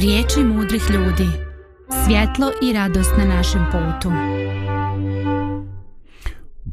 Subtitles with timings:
[0.00, 1.28] Riječi mudrih ljudi.
[2.04, 4.12] Svjetlo i radost na našem putu.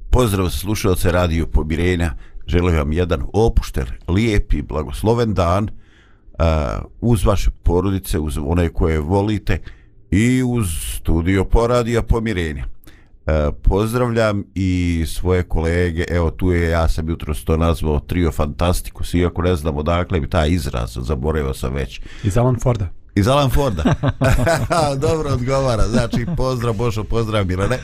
[0.10, 2.14] Pozdrav slušalce Radio Pomirenja.
[2.46, 6.46] Želim vam jedan opušten, lijep i blagosloven dan uh,
[7.02, 9.62] uz vaše porodice, uz one koje volite
[10.12, 12.66] i uz studio Poradija Pomirenja.
[12.66, 19.14] Uh, pozdravljam i svoje kolege, evo tu je, ja sam jutro to nazvao Trio Fantastikus,
[19.14, 22.02] iako ne znam odakle bi taj izraz, zaboravio sam već.
[22.24, 22.98] Iz Alan Forda.
[23.18, 23.84] Iz Alan Forda.
[25.08, 25.88] Dobro odgovara.
[25.88, 27.80] Znači, pozdrav Bošo, pozdrav Milane.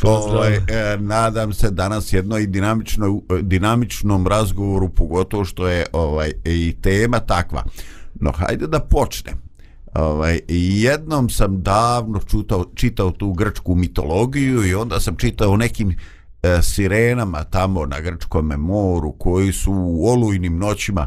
[0.00, 0.36] Pozdrav.
[0.36, 7.18] Ovaj, e, nadam se danas jednoj dinamično, dinamičnom razgovoru, pogotovo što je ovaj i tema
[7.18, 7.64] takva.
[8.14, 9.34] No, hajde da počnem.
[9.94, 15.96] Ovaj, jednom sam davno čutao, čitao tu grčku mitologiju i onda sam čitao nekim
[16.42, 21.06] e, sirenama tamo na grčkom moru koji su u olujnim noćima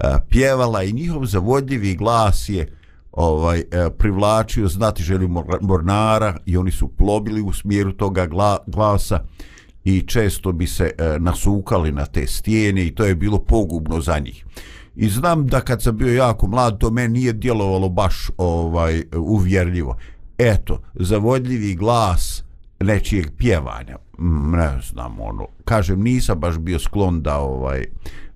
[0.00, 2.76] E, pjevala i njihov zavodljivi glas je
[3.12, 3.64] ovaj e,
[3.98, 5.28] privlačio znati želju
[5.60, 9.20] mornara i oni su plobili u smjeru toga gla, glasa
[9.84, 14.18] i često bi se e, nasukali na te stijene i to je bilo pogubno za
[14.18, 14.44] njih.
[14.96, 19.96] I znam da kad sam bio jako mlad to meni nije djelovalo baš ovaj uvjerljivo.
[20.38, 22.44] Eto, zavodljivi glas
[22.80, 23.96] nečijeg pjevanja.
[24.18, 27.84] Mm, ne znam, ono, kažem, nisam baš bio sklon da ovaj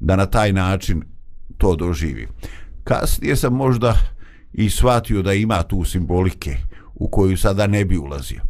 [0.01, 1.03] da na taj način
[1.59, 2.29] to doživi.
[2.85, 3.99] Kasnije sam možda
[4.53, 6.57] i shvatio da ima tu simbolike
[6.95, 8.41] u koju sada ne bi ulazio.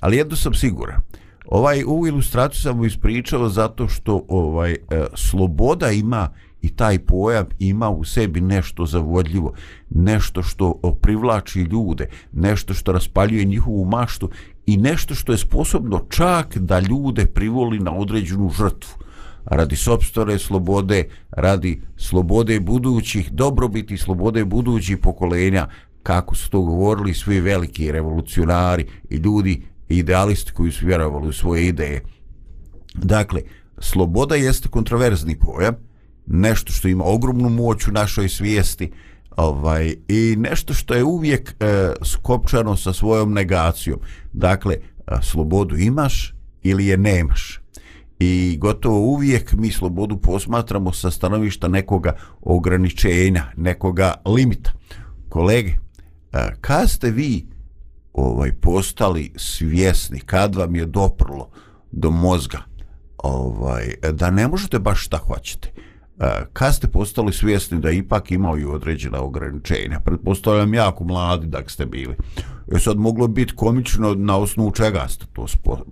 [0.00, 1.00] Ali jedno sam siguran.
[1.46, 4.76] Ovaj u ilustraciju sam mu ispričao zato što ovaj e,
[5.14, 6.28] sloboda ima
[6.62, 9.52] i taj pojam ima u sebi nešto zavodljivo,
[9.90, 14.30] nešto što privlači ljude, nešto što raspaljuje njihovu maštu
[14.66, 19.02] i nešto što je sposobno čak da ljude privoli na određenu žrtvu
[19.44, 25.68] radi sobstvene slobode, radi slobode budućih, dobrobiti slobode budućih pokolenja,
[26.02, 31.66] kako su to govorili svi veliki revolucionari i ljudi idealisti koji su vjerovali u svoje
[31.66, 32.02] ideje.
[32.94, 33.42] Dakle,
[33.78, 35.74] sloboda jeste kontroverzni pojam,
[36.26, 38.92] nešto što ima ogromnu moć u našoj svijesti
[39.36, 43.98] ovaj, i nešto što je uvijek e, skopčano sa svojom negacijom.
[44.32, 44.80] Dakle, e,
[45.22, 47.60] slobodu imaš ili je nemaš
[48.22, 54.72] i gotovo uvijek mi slobodu posmatramo sa stanovišta nekoga ograničenja, nekoga limita.
[55.28, 55.72] Kolege,
[56.60, 57.46] kad ste vi
[58.12, 61.50] ovaj postali svjesni, kad vam je doprlo
[61.92, 62.58] do mozga
[63.18, 65.72] ovaj da ne možete baš šta hoćete,
[66.52, 71.86] kad ste postali svjesni da ipak imao i određena ograničenja, pretpostavljam jako mladi da ste
[71.86, 72.16] bili,
[72.72, 75.46] je sad moglo biti komično na osnovu čega ste to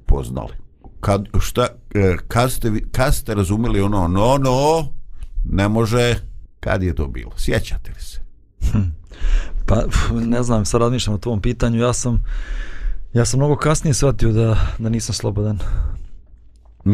[0.07, 0.70] poznali?
[1.01, 4.93] Kad, šta, e, kad, ste, kad ste razumeli ono, no, no,
[5.45, 6.15] ne može,
[6.61, 7.31] kad je to bilo?
[7.37, 8.21] Sjećate li se?
[8.73, 8.79] Hm.
[9.67, 9.83] Pa,
[10.21, 12.25] ne znam, sad razmišljam o tvom pitanju, ja sam,
[13.13, 15.59] ja sam mnogo kasnije shvatio da, da nisam slobodan.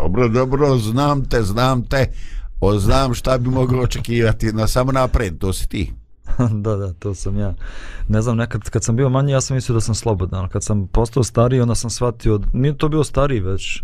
[0.00, 2.12] dobro, dobro, znam te, znam te,
[2.60, 5.92] o, znam šta bi mogao očekivati, na samo napred, to si ti.
[6.64, 7.54] da, da, to sam ja.
[8.08, 10.48] Ne znam, nekad kad sam bio manji, ja sam mislio da sam slobodan.
[10.48, 13.82] Kad sam postao stariji, onda sam shvatio, nije to bio stariji već,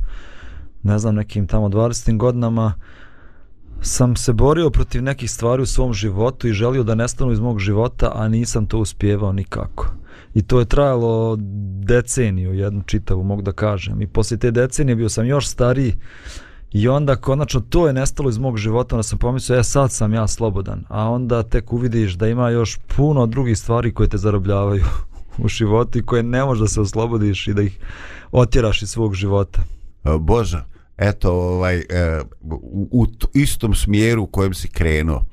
[0.83, 2.17] ne znam, nekim tamo 20.
[2.17, 2.75] godinama,
[3.81, 7.59] sam se borio protiv nekih stvari u svom životu i želio da nestanu iz mog
[7.59, 9.87] života, a nisam to uspjevao nikako.
[10.35, 11.37] I to je trajalo
[11.85, 14.03] deceniju, jednu čitavu, mogu da kažem.
[14.03, 15.95] I poslije te decenije bio sam još stariji,
[16.73, 19.93] I onda konačno to je nestalo iz mog života, onda sam pomislio, ja e, sad
[19.93, 20.85] sam ja slobodan.
[20.89, 24.85] A onda tek uvidiš da ima još puno drugih stvari koje te zarobljavaju
[25.45, 27.79] u životu i koje ne možeš da se oslobodiš i da ih
[28.33, 29.61] otjeraš iz svog života.
[30.05, 30.65] E, Bože,
[30.99, 35.25] eto, ovaj, e, u, u istom smjeru u kojem si krenuo,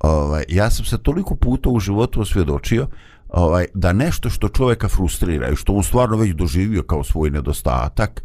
[0.00, 2.86] ovaj, ja sam se toliko puta u životu osvjedočio
[3.28, 8.22] ovaj, da nešto što čovjeka frustrira i što on stvarno već doživio kao svoj nedostatak,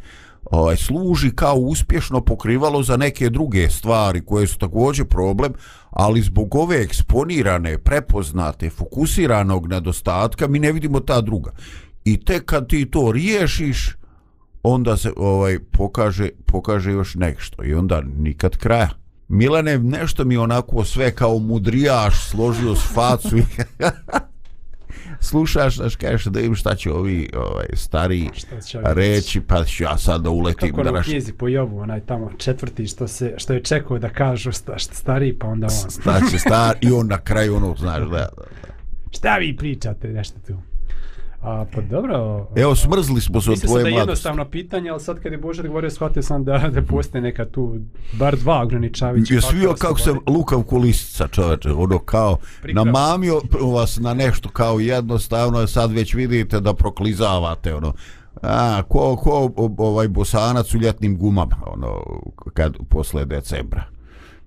[0.52, 5.54] ovaj, služi kao uspješno pokrivalo za neke druge stvari koje su također problem,
[5.90, 11.52] ali zbog ove eksponirane, prepoznate, fokusiranog nedostatka mi ne vidimo ta druga.
[12.06, 13.96] I tek kad ti to riješiš,
[14.64, 18.90] onda se ovaj pokaže pokaže još nešto i onda nikad kraja.
[19.28, 23.38] Milane, nešto mi onako sve kao mudrijaš složio s facu
[25.26, 28.30] slušaš, znaš, kažeš da im šta će ovi ovaj, stari
[28.84, 30.70] reći, pa ću ja sad da uletim.
[30.70, 31.06] Kako da naš...
[31.06, 34.94] knjizi po Jobu, onaj tamo četvrti što, se, što je čekao da kažu sta, šta
[34.94, 35.92] stari, pa onda on.
[36.02, 38.30] Šta će star, i on na kraju ono, znaš, da.
[39.12, 40.75] Šta vi pričate, nešto tu?
[41.46, 42.48] A, pa dobro.
[42.56, 44.10] Evo, smrzli smo se od Mislio sam tvoje da je mladosti.
[44.10, 47.76] jednostavno pitanje, ali sad kad je Božar govorio, shvatio sam da, da postoje neka tu,
[48.14, 52.86] bar dva ograničavajuća Jesi vidio faktora kako se lukav kulistica čoveče, ono kao Prikrao.
[52.86, 53.42] namamio
[53.74, 57.94] vas na nešto kao jednostavno sad već vidite da proklizavate ono
[58.42, 62.04] a ko ko ovaj bosanac u ljetnim gumama ono
[62.54, 63.84] kad posle decembra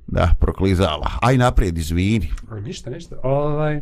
[0.07, 2.31] da proklizava aj naprijed izvini
[2.65, 3.17] Ništa, ništa.
[3.23, 3.81] Ovaj,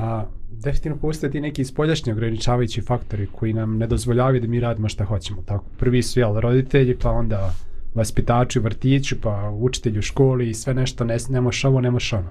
[0.00, 4.88] pa, definitivno postoje ti neki spoljašnji ograničavajući faktori koji nam ne dozvoljavaju da mi radimo
[4.88, 5.42] šta hoćemo.
[5.42, 7.54] Tako, prvi su jel, roditelji, pa onda
[7.94, 11.90] vaspitači u vrtiću, pa učitelji u školi i sve nešto, ne, ne moš ovo, ne
[11.90, 12.30] moš ono.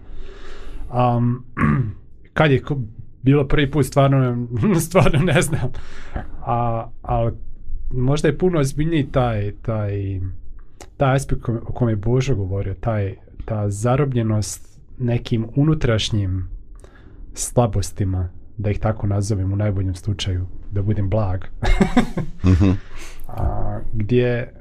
[1.17, 1.43] Um,
[2.37, 2.61] kad je
[3.21, 4.47] bilo prvi put, stvarno,
[4.87, 5.71] stvarno ne znam.
[6.45, 7.31] A, ali
[7.91, 10.19] možda je puno ozbiljniji taj, taj,
[10.97, 16.58] taj aspekt o o kom je Božo govorio, taj, ta zarobljenost nekim unutrašnjim
[17.33, 21.45] slabostima, da ih tako nazovem u najboljem slučaju, da budem blag,
[22.51, 22.71] Mhm.
[23.27, 24.53] a, gdje,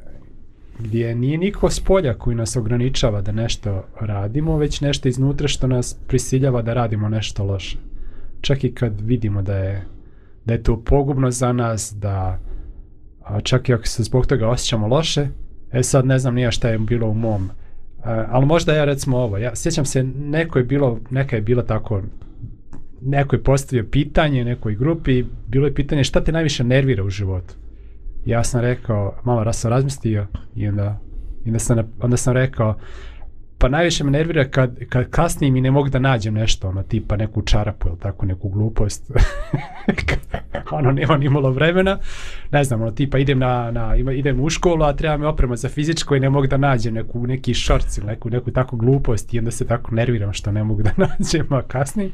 [0.79, 5.67] gdje nije niko s polja koji nas ograničava da nešto radimo, već nešto iznutra što
[5.67, 7.79] nas prisiljava da radimo nešto loše.
[8.41, 9.85] Čak i kad vidimo da je,
[10.45, 12.39] da je to pogubno za nas, da
[13.29, 15.29] a čak i ako se zbog toga osjećamo loše,
[15.73, 17.51] e sad ne znam nija šta je bilo u mom,
[18.05, 21.63] a, ali možda ja recimo ovo, ja sjećam se neko je bilo, neka je bila
[21.63, 22.03] tako,
[23.01, 27.55] neko je postavio pitanje nekoj grupi, bilo je pitanje šta te najviše nervira u životu.
[28.25, 31.01] Ja sam rekao, malo raz sam razmislio i onda,
[31.45, 32.79] i onda, sam, onda sam rekao,
[33.59, 37.17] pa najviše me nervira kad, kad kasnijem i ne mogu da nađem nešto, ono, tipa
[37.17, 39.11] neku čarapu ili tako, neku glupost.
[40.71, 41.99] ono, nema ni malo vremena.
[42.51, 45.69] Ne znam, ono, tipa idem, na, na, idem u školu, a treba mi oprema za
[45.69, 49.39] fizičko i ne mogu da nađem neku, neki šorc ili neku, neku takvu glupost i
[49.39, 52.11] onda se tako nerviram što ne mogu da nađem, a kasnim.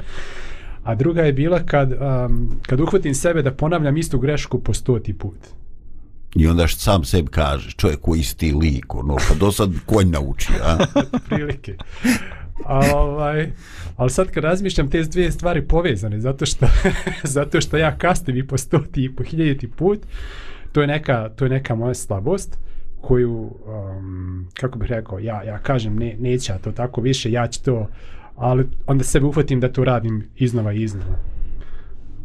[0.85, 5.13] A druga je bila kad, um, kad uhvatim sebe da ponavljam istu grešku po stoti
[5.13, 5.37] put.
[6.35, 10.09] i onda što sam sebi kažeš čovjek koji isti lik ono pa do sad konj
[10.09, 10.77] nauči a
[11.29, 11.75] prilike.
[12.65, 13.51] A, ovaj,
[13.97, 16.65] ali sad kad razmišljam te dvije stvari povezane, zato što,
[17.37, 19.99] zato što ja kasnim i po stoti i po hiljaditi put,
[20.71, 22.57] to je neka, to je neka moja slabost
[23.01, 27.47] koju, um, kako bih rekao, ja, ja kažem, ne, neće ja to tako više, ja
[27.47, 27.87] ću to,
[28.35, 31.15] ali onda sebe uhvatim da to radim iznova i iznova.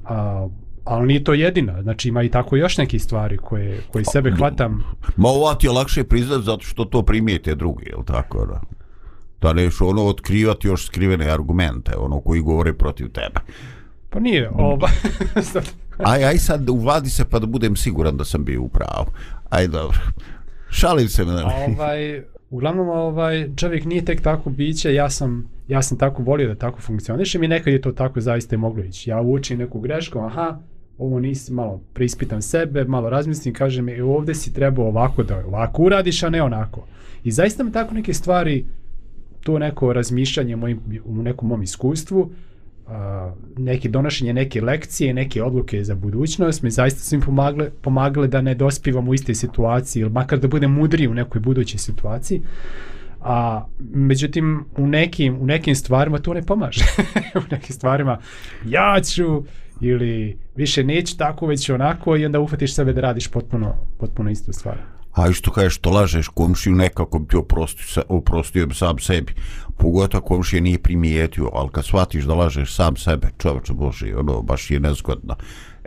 [0.05, 0.49] A,
[0.85, 4.85] ali nije to jedina, znači ima i tako još neki stvari koje, koje sebe hvatam
[5.17, 8.47] Ma ova ti je lakše priznat zato što to primijete drugi, jel tako?
[8.47, 8.61] Da,
[9.41, 13.41] da neš ono otkrivati još skrivene argumente, ono koji govore protiv tebe.
[14.11, 14.89] Pa nije, ova,
[16.05, 19.07] Aj, aj sad uvadi se pa da budem siguran da sam bio u pravu.
[19.51, 19.99] Aj, dobro.
[20.71, 21.25] Šalim se.
[21.25, 21.43] Ne?
[21.45, 26.55] ovaj, uglavnom ovaj, čovjek nije tek tako biće, ja sam, ja sam tako volio da
[26.55, 29.11] tako funkcionišem i nekad je to tako zaista i moglo ići.
[29.11, 30.59] Ja učim neku grešku, aha,
[30.99, 35.83] ovo nisi malo prispitam sebe, malo razmislim, kažem, e, ovdje si trebao ovako da ovako
[35.83, 36.87] uradiš, a ne onako.
[37.25, 38.67] I zaista me tako neke stvari,
[39.43, 42.31] to neko razmišljanje mojim, u nekom mom iskustvu,
[42.91, 48.29] a, neki donošenje neke lekcije, neke odluke za budućnost mi zaista su im pomagle, pomagale
[48.29, 52.43] da ne dospivam u iste situaciji ili makar da budem mudriji u nekoj budućoj situaciji.
[53.21, 56.85] A međutim u nekim u nekim stvarima to ne pomaže.
[57.41, 58.19] u nekim stvarima
[58.67, 59.43] ja ću
[59.81, 64.53] ili više neću tako već onako i onda uhvatiš sebe da radiš potpuno potpuno istu
[64.53, 65.00] stvar.
[65.13, 69.35] A što kažeš, što lažeš komšiju nekako bi ti oprostio, sa- oprostio bi sam sebi.
[69.79, 74.71] Pogotovo komšije nije primijetio, ali kad shvatiš da lažeš sam sebe, čovječe Bože, ono, baš
[74.71, 75.37] je nezgodno.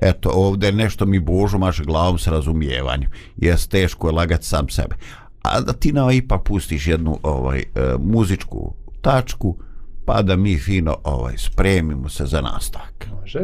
[0.02, 3.10] Eto, ovdje nešto mi Božo maše glavom s razumijevanjem.
[3.38, 4.96] Jes teško je lagati sam sebe.
[5.42, 7.64] A da ti na ipak pustiš jednu ovaj e,
[8.00, 9.58] muzičku tačku,
[10.06, 13.08] pa da mi fino ovaj spremimo se za nastavak.
[13.22, 13.40] Može?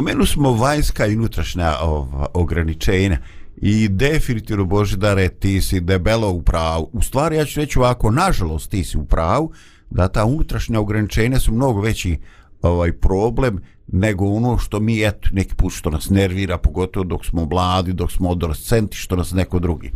[0.00, 3.18] Spomenu smo vanjska i unutrašnja ova, ograničenja
[3.56, 6.90] i definitivno Božidare ti si debelo u pravu.
[6.92, 9.52] U stvari ja ću reći ovako, nažalost ti si u pravu
[9.90, 12.18] da ta unutrašnja ograničenja su mnogo veći
[12.62, 17.44] ovaj problem nego ono što mi eto neki put što nas nervira pogotovo dok smo
[17.44, 19.92] mladi, dok smo adolescenti što nas neko drugi.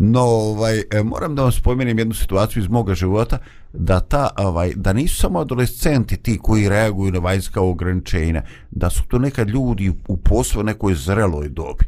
[0.00, 3.38] No, ovaj, e, moram da vam spomenem jednu situaciju iz moga života,
[3.72, 9.02] da ta, ovaj, da nisu samo adolescenti ti koji reaguju na vanjska ograničenja, da su
[9.08, 11.84] to nekad ljudi u posve nekoj zreloj dobi.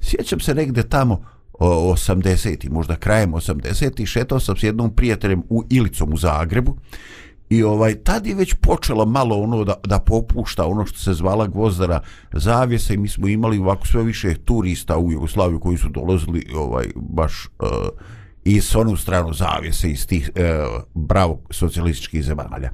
[0.00, 1.24] Sjećam se negde tamo
[1.58, 4.06] 80-ti, možda krajem 80.
[4.06, 6.76] šetao sam s jednom prijateljem u Ilicom u Zagrebu
[7.52, 11.46] I ovaj tad je već počela malo ono da, da popušta ono što se zvala
[11.46, 12.00] gvozdara
[12.32, 16.84] zavjesa i mi smo imali ovako sve više turista u Jugoslaviju koji su dolazili ovaj
[16.96, 17.68] baš uh,
[18.44, 22.70] i s onu stranu zavjese iz tih uh, bravo socijalističkih zemalja.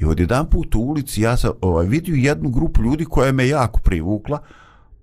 [0.00, 3.48] I od jedan put u ulici ja sam ovaj, vidio jednu grupu ljudi koja me
[3.48, 4.38] jako privukla,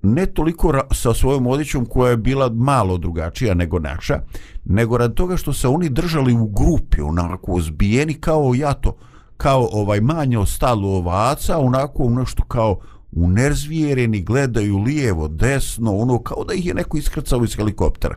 [0.04, 4.20] ne toliko sa svojom odjećom koja je bila malo drugačija nego naša,
[4.66, 8.96] nego rad toga što se oni držali u grupi, onako zbijeni kao jato,
[9.38, 12.80] kao ovaj manje ostalo ovaca, onako nešto kao
[13.12, 18.16] unerzvijereni, gledaju lijevo, desno, ono kao da ih je neko iskrcao iz helikoptera.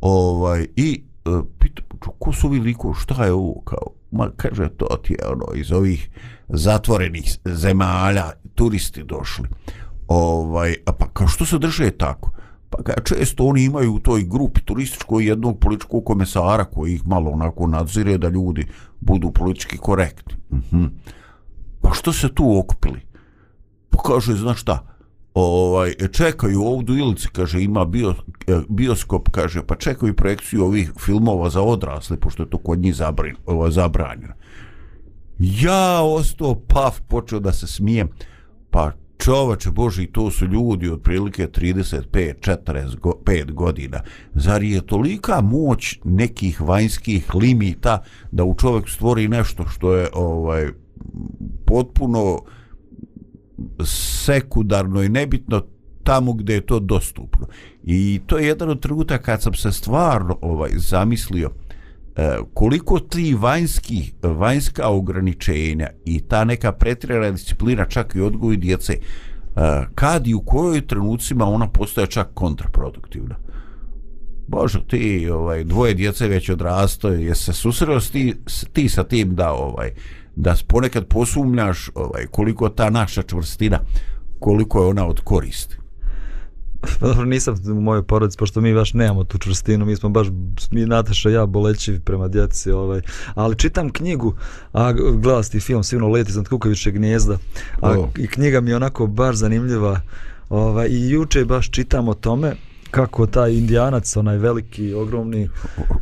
[0.00, 1.84] Ovaj, I e, pitam,
[2.18, 3.60] ko su ovi liko, šta je ovo?
[3.64, 6.10] Kao, ma kaže, to ti je ono, iz ovih
[6.48, 9.48] zatvorenih zemalja, turisti došli.
[10.08, 12.30] Ovaj, a pa kao što se drže tako?
[12.70, 17.30] Pa ga često oni imaju u toj grupi turističkoj jednog političkog komesara koji ih malo
[17.30, 18.66] onako nadzire da ljudi
[19.00, 20.34] budu politički korektni.
[20.50, 20.76] Uh mhm.
[20.76, 20.88] -huh.
[21.82, 23.00] Pa što se tu okupili?
[23.90, 24.86] Pa kaže, znaš šta,
[25.34, 28.14] ovaj, čekaju ovdje ilici, kaže, ima bio,
[28.46, 32.94] e, bioskop, kaže, pa čekaju projekciju ovih filmova za odrasle, pošto je to kod njih
[32.94, 34.34] zabrin, ovaj, zabranjeno.
[35.38, 38.08] Ja ostao paf, počeo da se smijem,
[38.70, 44.00] pa čovače Boži, to su ljudi otprilike 35-45 godina.
[44.34, 50.68] Zar je tolika moć nekih vanjskih limita da u čovjek stvori nešto što je ovaj
[51.66, 52.38] potpuno
[54.24, 55.62] sekundarno i nebitno
[56.02, 57.46] tamo gdje je to dostupno.
[57.84, 61.50] I to je jedan od trenuta kad sam se stvarno ovaj zamislio
[62.16, 68.92] E, koliko ti vanjski, vanjska ograničenja i ta neka pretjerana disciplina čak i odgoju djece,
[68.92, 69.00] e,
[69.94, 73.36] kad i u kojoj trenucima ona postaje čak kontraproduktivna.
[74.46, 78.34] Bože, ti ovaj, dvoje djece već odrasto, je se susreo ti,
[78.72, 79.90] ti sa tim da ovaj
[80.36, 83.80] da ponekad posumnjaš ovaj, koliko ta naša čvrstina,
[84.38, 85.76] koliko je ona od koristi.
[87.00, 90.26] Pa dobro, nisam u mojoj porodici, pošto mi baš nemamo tu čvrstinu, mi smo baš,
[90.70, 93.00] mi Nataša ja bolećivi prema djeci, ovaj.
[93.34, 94.34] ali čitam knjigu,
[94.72, 97.38] a gledala ti film, sigurno Leti iznad Kukoviće gnjezda,
[97.80, 98.08] a oh.
[98.18, 100.00] i knjiga mi je onako baš zanimljiva,
[100.48, 102.54] ovaj, i juče baš čitam o tome,
[102.94, 105.48] kako taj indijanac, onaj veliki, ogromni...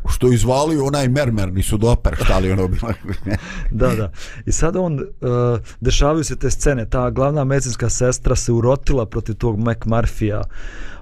[0.08, 2.92] Što izvali onaj mermer, nisu doper, šta li ono bilo.
[3.80, 4.12] da, da.
[4.46, 5.00] I sad on, uh,
[5.80, 10.42] dešavaju se te scene, ta glavna medicinska sestra se urotila protiv tog McMurphy-a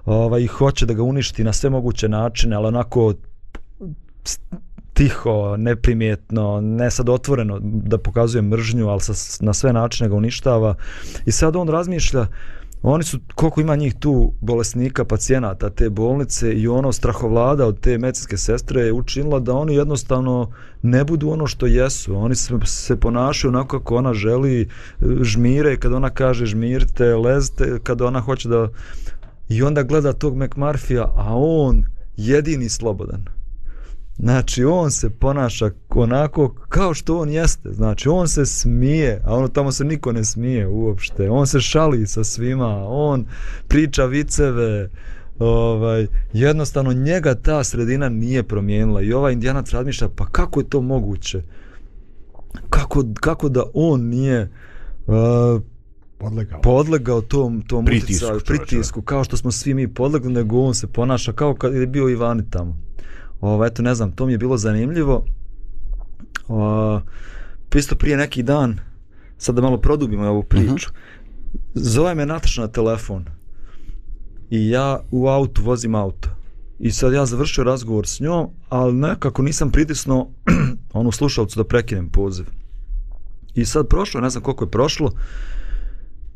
[0.05, 3.15] ovaj, i hoće da ga uništi na sve moguće načine, ali onako
[4.93, 10.75] tiho, neprimjetno, ne sad otvoreno da pokazuje mržnju, ali sa, na sve načine ga uništava.
[11.27, 12.29] I sad on razmišlja, uh,
[12.83, 17.99] Oni su, koliko ima njih tu bolesnika, pacijenata, te bolnice i ono strahovlada od te
[17.99, 20.51] medicinske sestre je učinila da oni jednostavno
[20.83, 22.17] ne budu ono što jesu.
[22.17, 24.67] Oni se, se ponašaju onako kako ona želi, e,
[25.23, 28.69] žmire kad ona kaže žmirte, lezte, kad ona hoće da...
[29.49, 31.85] I onda gleda tog McMurphy-a, a on
[32.17, 33.40] jedini slobodan.
[34.23, 37.73] Znači, on se ponaša onako kao što on jeste.
[37.73, 41.31] Znači, on se smije, a ono tamo se niko ne smije uopšte.
[41.31, 43.27] On se šali sa svima, on
[43.69, 44.91] priča viceve,
[45.39, 49.03] ovaj, jednostavno njega ta sredina nije promijenila.
[49.03, 51.43] I ovaj indijanac razmišlja, pa kako je to moguće?
[52.71, 54.51] Kako, kako da on nije
[55.07, 55.63] uh,
[56.19, 60.75] podlegao, podlegao tom, tom pritisku, uticaju, pritisku, kao što smo svi mi podlegli, nego on
[60.75, 62.90] se ponaša kao kad je bio Ivani tamo.
[63.41, 65.25] Ovo, eto, ne znam, to mi je bilo zanimljivo.
[66.49, 67.01] O,
[67.75, 68.79] isto prije neki dan,
[69.39, 70.77] sad da malo produbimo ovu priču, uh mhm.
[70.77, 70.91] -huh.
[71.75, 73.25] zove me Nataša na telefon
[74.51, 76.29] i ja u autu vozim auto.
[76.79, 80.31] I sad ja završio razgovor s njom, ali nekako nisam pritisnuo
[80.93, 82.47] onu slušalcu da prekinem poziv.
[83.55, 85.11] I sad prošlo, ne znam koliko je prošlo,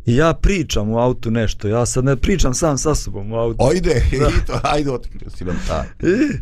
[0.07, 3.65] I ja pričam u autu nešto, ja sad ne pričam sam sa sobom u autu.
[3.71, 4.03] Ajde,
[4.47, 4.61] da.
[4.73, 5.85] ajde, otkrio si nam ta.
[6.03, 6.39] I,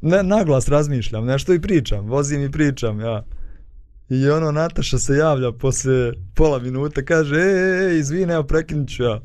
[0.00, 3.24] ne, naglas razmišljam, nešto i pričam, vozim i pričam, ja.
[4.08, 8.88] I ono, Nataša se javlja posle pola minuta, kaže, e, e, e izvini, evo prekinut
[8.88, 9.20] ću ja.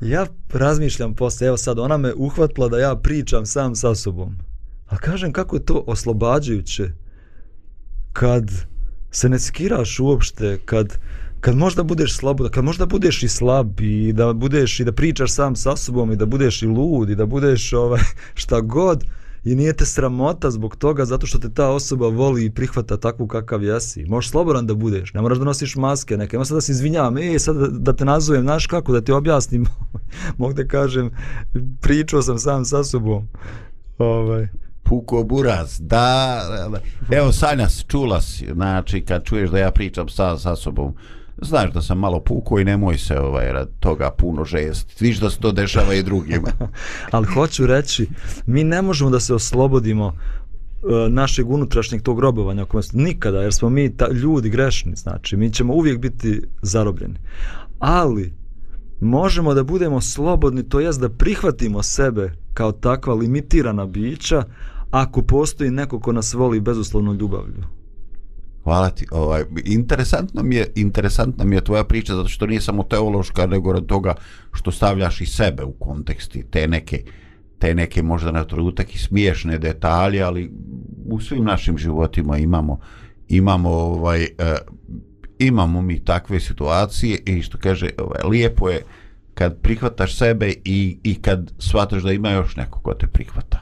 [0.00, 4.36] Ja razmišljam posle, evo sad, ona me uhvatila da ja pričam sam sa sobom.
[4.86, 6.90] A kažem, kako je to oslobađajuće
[8.12, 8.50] kad
[9.10, 10.98] se ne skiraš uopšte, kad,
[11.40, 15.32] kad možda budeš slabo, kad možda budeš i slab i da budeš i da pričaš
[15.32, 18.00] sam sa sobom i da budeš i lud i da budeš ovaj,
[18.34, 19.04] šta god,
[19.44, 23.26] i nije te sramota zbog toga zato što te ta osoba voli i prihvata takvu
[23.26, 24.04] kakav jesi.
[24.04, 27.18] Možeš slobodan da budeš, ne moraš da nosiš maske neke, ima sad da se izvinjavam,
[27.18, 29.66] e, sad da, da te nazovem, znaš kako, da ti objasnim,
[30.38, 31.10] mogu da kažem,
[31.80, 33.28] pričao sam sam sa sobom.
[33.98, 34.48] Ovaj.
[34.82, 36.40] Puko buraz, da.
[37.10, 40.94] Evo, Sanja, čula si, znači, kad čuješ da ja pričam sa, sa sobom,
[41.42, 45.00] znaš da sam malo puko i nemoj se ovaj, rad toga puno žest.
[45.00, 46.48] Viš da se to dešava i drugima.
[47.10, 48.08] Ali hoću reći,
[48.46, 53.68] mi ne možemo da se oslobodimo e, našeg unutrašnjeg tog robovanja kojem nikada, jer smo
[53.68, 57.14] mi ta, ljudi grešni, znači mi ćemo uvijek biti zarobljeni.
[57.78, 58.32] Ali
[59.00, 64.44] možemo da budemo slobodni, to jest da prihvatimo sebe kao takva limitirana bića,
[64.90, 67.79] ako postoji neko ko nas voli bezuslovno ljubavlju.
[68.70, 69.06] Hvala ti.
[69.10, 73.70] Ovaj, interesantno, mi je, interesantna mi je tvoja priča, zato što nije samo teološka, nego
[73.70, 74.14] od toga
[74.52, 77.02] što stavljaš i sebe u konteksti, te neke,
[77.58, 80.52] te neke možda na trenutak i smiješne detalje, ali
[81.06, 82.78] u svim našim životima imamo,
[83.28, 84.56] imamo, ovaj, eh,
[85.38, 88.82] imamo mi takve situacije i što kaže, ovaj, lijepo je
[89.34, 93.60] kad prihvataš sebe i, i kad shvataš da ima još neko ko te prihvata.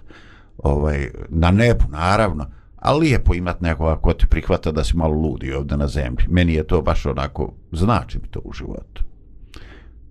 [0.59, 5.53] Ovaj, na nebu, naravno, ali lijepo imat nekoga ko te prihvata da si malo ludi
[5.53, 6.25] ovdje na zemlji.
[6.29, 9.03] Meni je to baš onako, znači mi to u životu.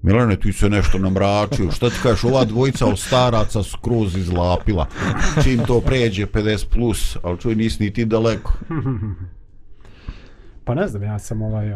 [0.01, 1.71] Milane, ti se nešto namračio.
[1.71, 4.87] Šta ti kažeš, ova dvojica od staraca skroz izlapila.
[5.43, 8.53] Čim to pređe 50+, plus, ali čuj, nisi ni ti daleko.
[10.63, 11.73] Pa ne znam, ja sam ovaj,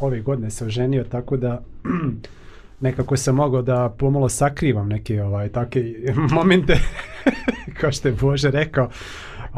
[0.00, 1.62] ove godine se oženio, tako da
[2.80, 5.94] nekako sam mogao da pomalo sakrivam neke ovaj, take
[6.30, 6.78] momente,
[7.80, 8.90] kao što je Bože rekao,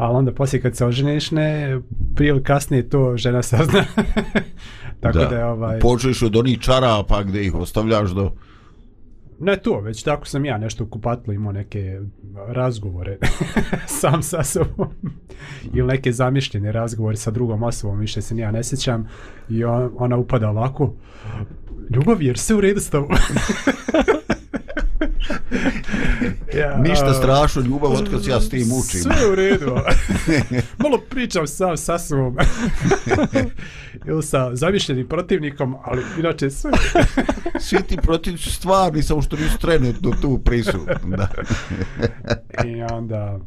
[0.01, 1.79] ali onda poslije kad se oženiš, ne,
[2.15, 3.83] prije ili kasnije to žena sazna.
[4.99, 5.79] tako da, da je ovaj...
[5.79, 8.31] Počeš od onih čarapa gdje ih ostavljaš do...
[9.39, 11.99] Ne to, već tako sam ja nešto u kupatlu imao neke
[12.47, 13.17] razgovore
[14.01, 14.87] sam sa sobom.
[15.73, 19.07] Ili neke zamišljene razgovore sa drugom osobom, više se ja ne sjećam.
[19.49, 20.93] I on, ona upada ovako
[21.89, 23.09] ljubav jer se u redu s tobom
[26.59, 29.01] ja, Ništa strašno, ljubav, otkad ja s tim učim.
[29.01, 29.75] Sve u redu.
[30.83, 32.37] Malo pričam sam sa sobom.
[34.07, 36.71] Ili sa zamišljenim protivnikom, ali inače sve.
[37.59, 41.17] Svi ti protivnici stvarni, samo što nisu trenutno tu prisutni.
[41.17, 41.27] Da.
[42.65, 43.39] I onda...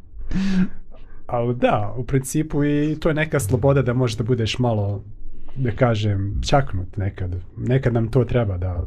[1.26, 5.04] Ali da, u principu i to je neka sloboda da možeš da budeš malo,
[5.56, 7.34] da kažem, čaknut nekad.
[7.56, 8.86] Nekad nam to treba da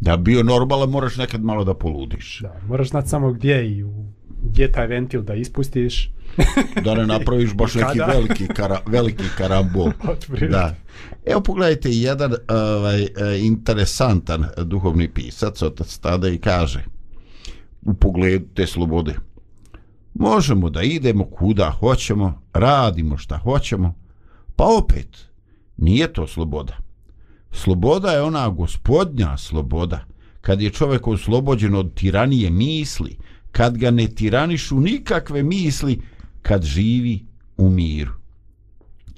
[0.00, 2.40] Da bio normalan, moraš nekad malo da poludiš.
[2.42, 4.04] Da, moraš znati samo gdje i u,
[4.42, 6.10] gdje taj ventil da ispustiš.
[6.84, 9.90] da ne napraviš baš neki veliki, kara, veliki karambol.
[10.50, 10.74] da.
[11.26, 16.84] Evo pogledajte, jedan ovaj, e, interesantan duhovni pisac, otac tada i kaže
[17.82, 19.14] u pogledu te slobode.
[20.14, 23.94] Možemo da idemo kuda hoćemo, radimo šta hoćemo,
[24.56, 25.08] pa opet,
[25.76, 26.76] nije to sloboda.
[27.52, 30.04] Sloboda je ona gospodnja sloboda,
[30.40, 33.16] kad je čovjek oslobođen od tiranije misli,
[33.52, 36.02] kad ga ne tiranišu nikakve misli,
[36.42, 38.12] kad živi u miru.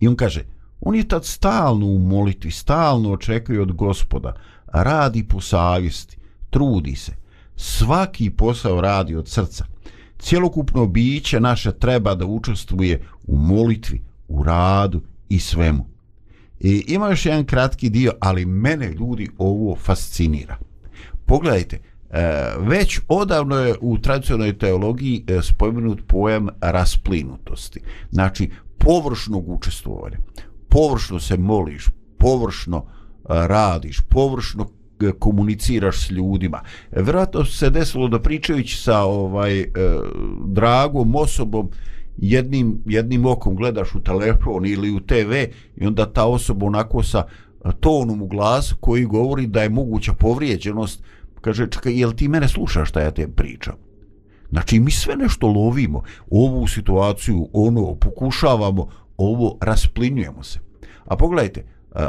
[0.00, 0.44] I on kaže,
[0.80, 4.34] on je tad stalno u molitvi, stalno očekuje od gospoda,
[4.66, 6.16] radi po savjesti,
[6.50, 7.12] trudi se,
[7.56, 9.64] svaki posao radi od srca.
[10.18, 15.86] Cjelokupno biće naše treba da učestvuje u molitvi, u radu i svemu.
[16.60, 20.56] I ima još jedan kratki dio, ali mene ljudi ovo fascinira.
[21.26, 21.78] Pogledajte,
[22.10, 22.22] e,
[22.58, 27.80] već odavno je u tradicionalnoj teologiji e, spomenut pojam rasplinutosti.
[28.10, 30.18] Znači, površnog učestvovanja.
[30.68, 31.86] Površno se moliš,
[32.18, 32.86] površno e,
[33.28, 34.70] radiš, površno
[35.18, 36.60] komuniciraš s ljudima.
[36.90, 39.64] Vjerojatno se desilo da pričajući sa ovaj
[40.46, 41.70] dragom osobom
[42.18, 45.32] jednim, jednim okom gledaš u telefon ili u TV
[45.76, 47.24] i onda ta osoba onako sa
[47.80, 51.02] tonom u glasu koji govori da je moguća povrijeđenost,
[51.40, 53.74] kaže, čekaj, jel ti mene slušaš šta ja te pričam?
[54.50, 60.58] Znači, mi sve nešto lovimo, ovu situaciju, ono, pokušavamo, ovo, rasplinjujemo se.
[61.04, 61.64] A pogledajte,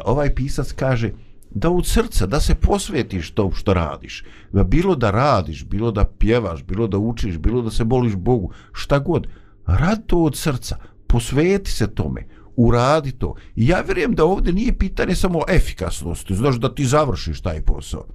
[0.06, 1.12] ovaj pisac kaže
[1.52, 4.24] da od srca, da se posvetiš to što radiš.
[4.52, 8.52] Da Bilo da radiš, bilo da pjevaš, bilo da učiš, bilo da se boliš Bogu,
[8.72, 9.28] šta god
[9.78, 10.78] Radi to od srca,
[11.08, 13.36] posveti se tome, uradi to.
[13.56, 18.06] I ja vjerujem da ovdje nije pitanje samo efikasnosti, znaš da ti završiš taj posao.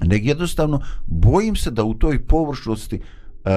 [0.00, 3.50] Nego jednostavno, bojim se da u toj površnosti uh,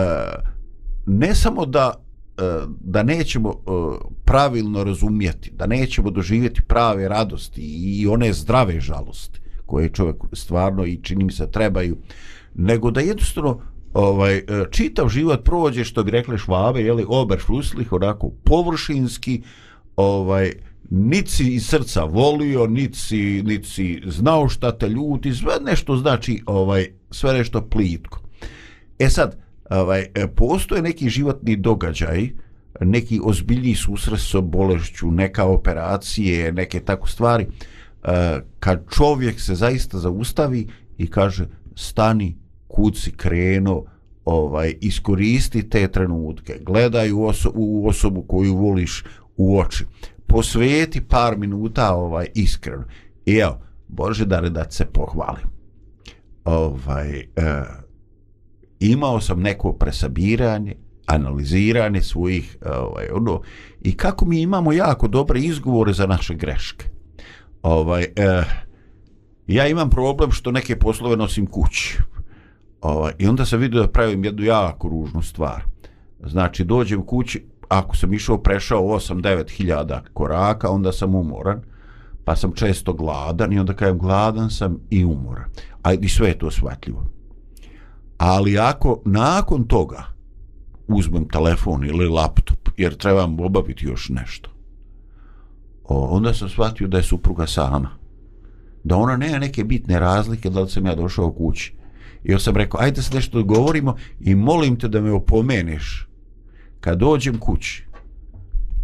[1.05, 1.93] ne samo da
[2.37, 3.71] e, da nećemo e,
[4.25, 10.99] pravilno razumjeti, da nećemo doživjeti prave radosti i one zdrave žalosti koje čovjek stvarno i
[11.03, 11.97] čini mi se trebaju,
[12.55, 13.61] nego da jednostavno
[13.93, 19.41] ovaj e, čitav život prođe što bi rekli švabe, je li oberšuslih, onako površinski,
[19.95, 20.51] ovaj
[20.89, 27.33] nici iz srca volio, nici, nici znao šta te ljuti, sve nešto znači ovaj sve
[27.33, 28.21] nešto plitko.
[28.99, 29.37] E sad,
[29.69, 32.29] ovaj, e, postoje neki životni događaj,
[32.81, 37.47] neki ozbiljni susret sa bolešću, neka operacije, neke tako stvari,
[38.03, 42.40] e, kad čovjek se zaista zaustavi i kaže stani,
[42.71, 43.85] kud si krenuo,
[44.25, 49.03] ovaj, iskoristi te trenutke, gledaj u, oso u osobu koju voliš
[49.37, 49.85] u oči,
[50.27, 52.83] posvijeti par minuta ovaj, iskreno.
[53.25, 55.43] I evo, Bože da da se pohvalim.
[56.45, 57.25] Ovaj, e,
[58.79, 63.41] imao sam neko presabiranje, analiziranje svojih ovaj, ono,
[63.81, 66.85] i kako mi imamo jako dobre izgovore za naše greške.
[67.61, 68.43] Ovaj, e,
[69.47, 71.97] ja imam problem što neke poslove nosim kući.
[72.81, 75.63] Ovaj, I onda sam vidio da pravim jednu jako ružnu stvar.
[76.23, 81.61] Znači, dođem kući, ako sam išao, prešao 8-9 hiljada koraka, onda sam umoran,
[82.25, 85.45] pa sam često gladan i onda kajem gladan sam i umoran.
[85.83, 87.05] A i sve je to shvatljivo.
[88.17, 90.03] Ali ako nakon toga
[90.87, 94.49] uzmem telefon ili laptop, jer trebam obaviti još nešto,
[95.83, 97.89] o, onda sam shvatio da je supruga sama.
[98.83, 101.80] Da ona nema neke bitne razlike da li sam ja došao u kući
[102.23, 106.07] I ja sam rekao, ajde se nešto govorimo i molim te da me opomeneš
[106.79, 107.85] kad dođem kući,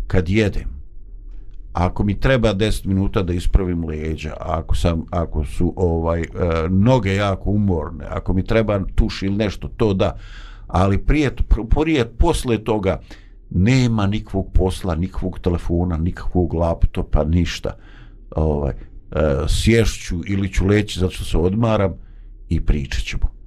[0.07, 0.77] kad jedem,
[1.73, 6.25] ako mi treba 10 minuta da ispravim leđa, ako sam ako su ovaj e,
[6.69, 10.17] noge jako umorne, ako mi treba tuš ili nešto, to da.
[10.67, 11.35] Ali prije
[11.81, 12.99] prije posle toga
[13.49, 17.77] nema nikvog posla, nikvog telefona, nikakvog laptopa, ništa.
[18.35, 18.75] Ovaj e,
[19.47, 21.93] sješću ili ću leći zato što se odmaram
[22.49, 23.37] i pričat ćemo.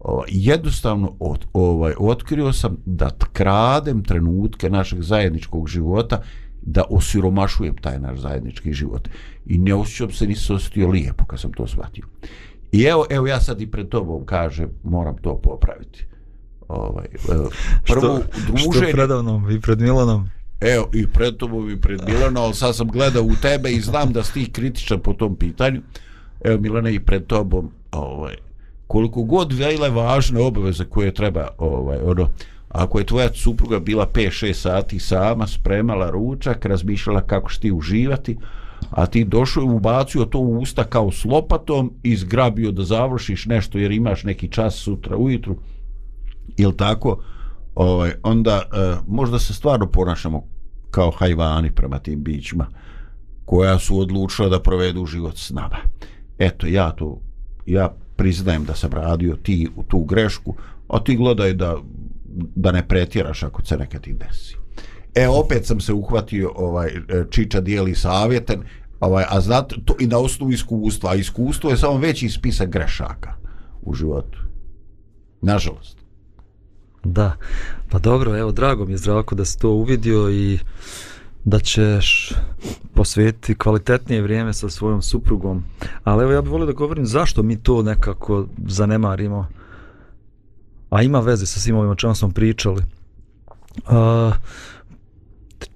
[0.00, 6.22] Ovaj, jednostavno od, ovaj, otkrio sam da kradem trenutke našeg zajedničkog života
[6.62, 9.08] da osiromašujem taj naš zajednički život.
[9.46, 12.04] I ne osjećam se, nisam osjetio lijepo kad sam to shvatio.
[12.72, 16.06] I evo, evo ja sad i pred tobom kažem, moram to popraviti.
[16.68, 17.50] Ovaj, prvo,
[17.84, 18.72] što, druženje...
[18.72, 20.28] Što predavnom i pred Milanom?
[20.60, 24.12] Evo, i pred tobom i pred Milanom, ali sad sam gledao u tebe i znam
[24.12, 25.80] da si ti kritičan po tom pitanju.
[26.44, 28.34] Evo, Milane, i pred tobom, ovaj,
[28.86, 32.28] koliko god vele važne obaveze koje treba ovaj ono
[32.68, 38.36] ako je tvoja supruga bila 5-6 sati sama spremala ručak razmišljala kako će ti uživati
[38.90, 43.46] a ti došao i ubacio to u usta kao s lopatom i zgrabio da završiš
[43.46, 45.56] nešto jer imaš neki čas sutra ujutru
[46.56, 47.22] ili tako?
[47.74, 50.44] Ovaj, onda eh, možda se stvarno ponašamo
[50.90, 52.66] kao hajvani prema tim bićima
[53.44, 55.76] koja su odlučila da provedu život s nama.
[56.38, 57.20] Eto ja to
[57.66, 60.54] ja priznajem da sam radio ti u tu grešku,
[60.88, 61.76] a ti gledaj da,
[62.54, 64.56] da ne pretjeraš ako se nekad i desi.
[65.14, 68.62] E, opet sam se uhvatio, ovaj, e, Čiča dijeli savjeten,
[69.00, 73.34] ovaj, a znate, to i na osnovu iskustva, a iskustvo je samo veći spisak grešaka
[73.82, 74.38] u životu.
[75.40, 75.98] Nažalost.
[77.04, 77.36] Da,
[77.90, 80.58] pa dobro, evo, drago mi je zdravko da si to uvidio i
[81.44, 82.32] da ćeš
[82.94, 85.64] posvetiti kvalitetnije vrijeme sa svojom suprugom.
[86.04, 89.46] Ali evo ja bih volio da govorim zašto mi to nekako zanemarimo.
[90.90, 92.82] A ima veze sa svim ovim o čemu smo pričali.
[93.76, 94.34] Uh,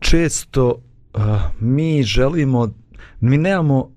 [0.00, 0.74] često
[1.14, 1.22] uh,
[1.60, 2.68] mi želimo,
[3.20, 3.90] mi nemamo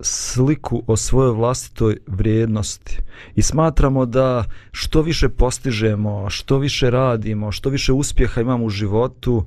[0.00, 2.98] sliku o svojoj vlastitoj vrijednosti
[3.34, 9.44] i smatramo da što više postižemo, što više radimo, što više uspjeha imamo u životu,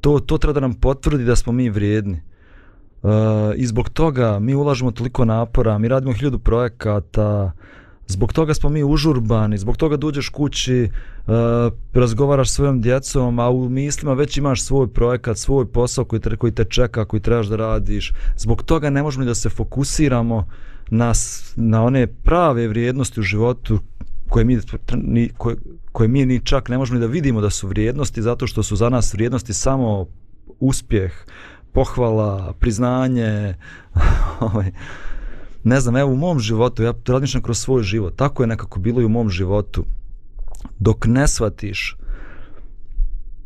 [0.00, 2.20] to, to treba da nam potvrdi da smo mi vrijedni.
[3.02, 3.10] Uh,
[3.56, 7.52] I zbog toga mi ulažemo toliko napora, mi radimo hiljadu projekata,
[8.06, 10.88] zbog toga smo mi užurbani, zbog toga dođeš kući,
[11.26, 11.32] uh,
[11.94, 16.52] razgovaraš svojom djecom, a u mislima već imaš svoj projekat, svoj posao koji te, koji
[16.52, 18.12] te čeka, koji trebaš da radiš.
[18.36, 20.46] Zbog toga ne možemo da se fokusiramo
[20.90, 21.12] na,
[21.56, 23.78] na one prave vrijednosti u životu
[24.28, 24.58] koje mi,
[24.94, 25.56] ni, koje,
[25.92, 28.88] koje mi ni čak ne možemo da vidimo da su vrijednosti zato što su za
[28.88, 30.06] nas vrijednosti samo
[30.60, 31.12] uspjeh,
[31.72, 33.54] pohvala, priznanje.
[34.40, 34.72] Ovaj,
[35.64, 39.00] ne znam, evo u mom životu, ja razmišljam kroz svoj život, tako je nekako bilo
[39.00, 39.84] i u mom životu.
[40.78, 41.96] Dok ne shvatiš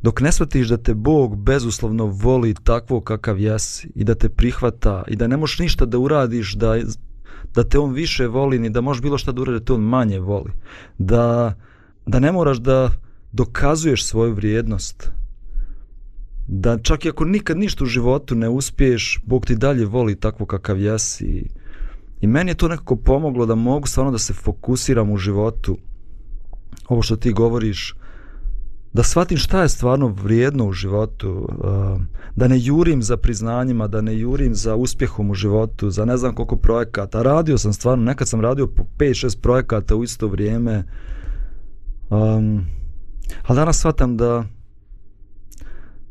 [0.03, 5.05] dok ne shvatiš da te Bog bezuslovno voli takvo kakav jesi i da te prihvata
[5.09, 6.77] i da ne možeš ništa da uradiš da,
[7.55, 9.81] da te on više voli ni da možeš bilo šta da uradi da te on
[9.81, 10.53] manje voli.
[10.99, 11.55] Da,
[12.07, 12.91] da ne moraš da
[13.33, 15.11] dokazuješ svoju vrijednost.
[16.49, 20.47] Da čak i ako nikad ništa u životu ne uspiješ Bog ti dalje voli takvo
[20.47, 21.25] kakav jesi.
[21.25, 21.49] I,
[22.21, 25.79] i meni je to nekako pomoglo da mogu stvarno da se fokusiram u životu.
[26.89, 27.95] Ovo što ti govoriš
[28.93, 34.01] da shvatim šta je stvarno vrijedno u životu, um, da ne jurim za priznanjima, da
[34.01, 37.23] ne jurim za uspjehom u životu, za ne znam koliko projekata.
[37.23, 40.85] Radio sam stvarno, nekad sam radio po 5-6 projekata u isto vrijeme,
[42.11, 42.67] um,
[43.47, 44.45] ali danas shvatam da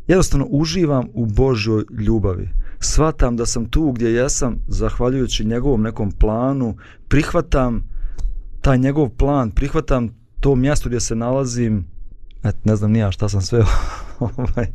[0.08, 2.50] jednostavno uživam u Božoj ljubavi.
[2.80, 6.76] Shvatam da sam tu gdje jesam, zahvaljujući njegovom nekom planu,
[7.08, 7.84] prihvatam
[8.62, 11.86] taj njegov plan, prihvatam to mjesto gdje se nalazim,
[12.44, 13.60] et, ne znam nija šta sam sve
[14.20, 14.68] ovaj,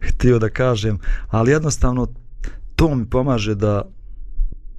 [0.00, 2.06] htio da kažem, ali jednostavno
[2.76, 3.82] to mi pomaže da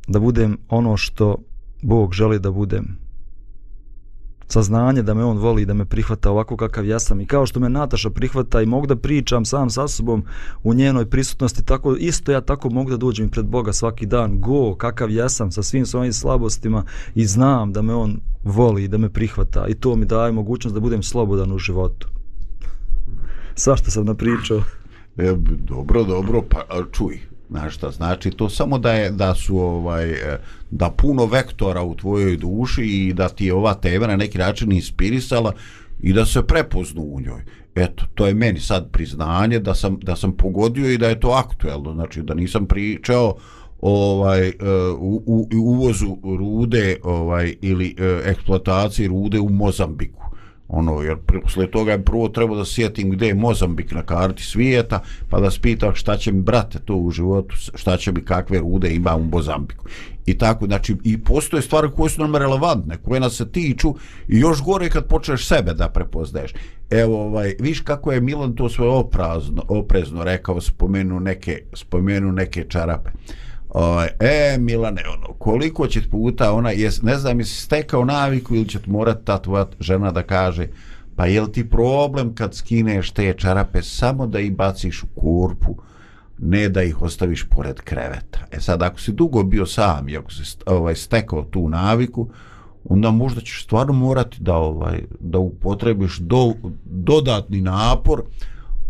[0.09, 1.37] da budem ono što
[1.81, 2.97] Bog želi da budem.
[4.47, 7.21] Saznanje da me on voli da me prihvata ovako kakav ja sam.
[7.21, 10.23] I kao što me Nataša prihvata i mogu da pričam sam sa sobom
[10.63, 14.75] u njenoj prisutnosti, tako isto ja tako mogu da dođem pred Boga svaki dan, go,
[14.75, 16.83] kakav ja sam sa svim svojim slabostima
[17.15, 19.67] i znam da me on voli i da me prihvata.
[19.67, 22.18] I to mi daje mogućnost da budem slobodan u životu
[23.59, 24.61] svašta sam napričao.
[25.17, 25.35] E,
[25.67, 27.19] dobro, dobro, pa čuj,
[27.49, 30.39] znaš šta znači to samo da je da su ovaj e,
[30.71, 34.71] da puno vektora u tvojoj duši i da ti je ova tema na neki način
[34.71, 35.53] inspirisala
[36.01, 37.41] i da se prepoznu u njoj.
[37.75, 41.29] Eto, to je meni sad priznanje da sam da sam pogodio i da je to
[41.29, 43.35] aktuelno, znači da nisam pričao
[43.81, 44.53] ovaj e,
[44.99, 50.29] u, u, u uvozu rude ovaj ili e, eksploataciji rude u Mozambiku
[50.69, 54.99] ono, jer posle toga je prvo treba da sjetim gdje je Mozambik na karti svijeta,
[55.29, 58.89] pa da spitam šta će mi brate to u životu, šta će mi kakve rude
[58.89, 59.85] ima u Mozambiku.
[60.25, 63.95] I tako, znači, i postoje stvari koje su nam relevantne, koje nas se tiču
[64.27, 66.53] i još gore kad počneš sebe da prepoznaješ.
[66.89, 72.65] Evo, ovaj, viš kako je Milan to svoje oprazno, oprezno rekao, spomenu neke, spomenu neke
[72.69, 73.09] čarape.
[73.69, 78.69] Ovaj, e, Milane, ono, koliko će puta ona, jes, ne znam, jesi stekao naviku ili
[78.69, 80.67] će morati ta tvoja žena da kaže,
[81.15, 85.75] pa je ti problem kad skineš te čarape samo da ih baciš u kurpu,
[86.37, 88.39] ne da ih ostaviš pored kreveta.
[88.51, 92.29] E sad, ako si dugo bio sam i ako si ovaj, stekao tu naviku,
[92.85, 96.53] onda možda ćeš stvarno morati da ovaj da upotrebiš do,
[96.85, 98.23] dodatni napor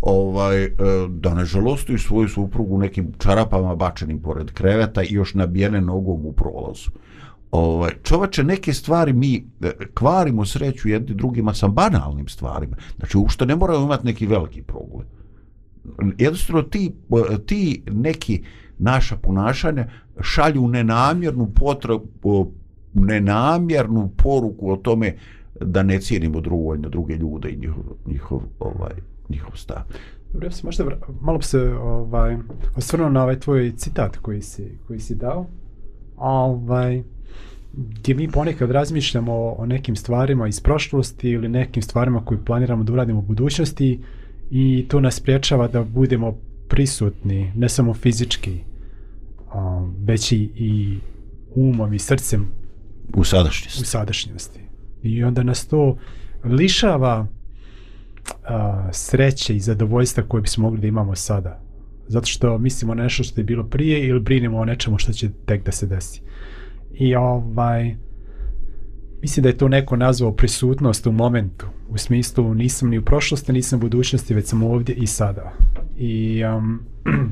[0.02, 0.72] ovaj e,
[1.10, 6.32] da ne žalostiš svoju suprugu nekim čarapama bačenim pored kreveta i još nabijene nogom u
[6.32, 6.90] prolazu.
[7.52, 12.76] Ovaj čovače neke stvari mi e, kvarimo sreću jedni drugima sa banalnim stvarima.
[12.98, 15.08] Znači uopšte ne moramo imati neki veliki problem.
[16.18, 16.92] Jednostavno ti,
[17.34, 18.44] e, ti neki
[18.78, 19.88] naša ponašanja
[20.22, 22.52] šalju nenamjernu potrebu
[22.94, 25.16] nenamjernu poruku o tome
[25.62, 28.92] da ne cijenimo drugovoljno druge ljude i njihov, njihov ovaj,
[29.30, 29.82] njihov stav.
[30.34, 30.86] Dobro, ja se možda
[31.22, 32.38] malo bi se ovaj,
[32.76, 35.46] osvrnuo na ovaj tvoj citat koji si, koji si dao.
[36.18, 37.04] Ovaj,
[37.74, 42.84] gdje mi ponekad razmišljamo o, o nekim stvarima iz prošlosti ili nekim stvarima koje planiramo
[42.84, 44.00] da uradimo u budućnosti
[44.52, 46.38] i to nas priječava da budemo
[46.68, 48.60] prisutni, ne samo fizički,
[49.56, 50.98] um, već i, i
[51.56, 52.48] umom i srcem
[53.14, 53.82] U sadašnjosti.
[53.82, 54.60] u sadašnjosti.
[55.04, 55.98] I onda nas to
[56.44, 57.28] lišava
[58.44, 61.62] a, sreće i zadovoljstva koje bismo mogli da imamo sada.
[62.08, 65.30] Zato što mislimo na nešto što je bilo prije ili brinemo o nečemu što će
[65.46, 66.22] tek da se desi.
[66.94, 67.96] I ovaj,
[69.22, 71.66] mislim da je to neko nazvao prisutnost u momentu.
[71.90, 75.52] U smislu nisam ni u prošlosti, nisam u budućnosti, već sam ovdje i sada.
[75.98, 76.80] I, um,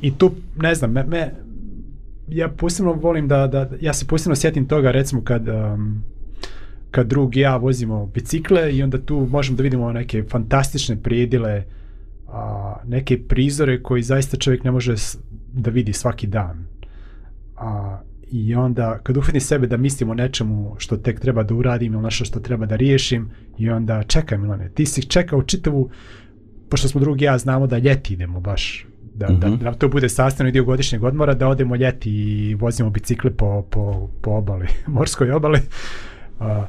[0.00, 1.34] i tu, ne znam, me, me,
[2.28, 6.02] ja posebno volim da, da, ja se posebno sjetim toga recimo kad um,
[6.90, 11.64] kad drug i ja vozimo bicikle i onda tu možemo da vidimo neke fantastične prijedile
[12.28, 14.94] a, neke prizore koji zaista čovjek ne može
[15.52, 16.66] da vidi svaki dan
[17.56, 17.98] a,
[18.30, 22.02] i onda kad uhvatim sebe da mislim o nečemu što tek treba da uradim ili
[22.02, 25.90] nešto što treba da riješim i onda čekaj Milane, ti si čekao čitavu
[26.68, 29.58] pošto smo drugi ja znamo da ljeti idemo baš da, mm -hmm.
[29.58, 33.66] da, da to bude sastavni dio godišnjeg odmora da odemo ljeti i vozimo bicikle po,
[33.70, 35.60] po, po obali, morskoj obali
[36.40, 36.66] a,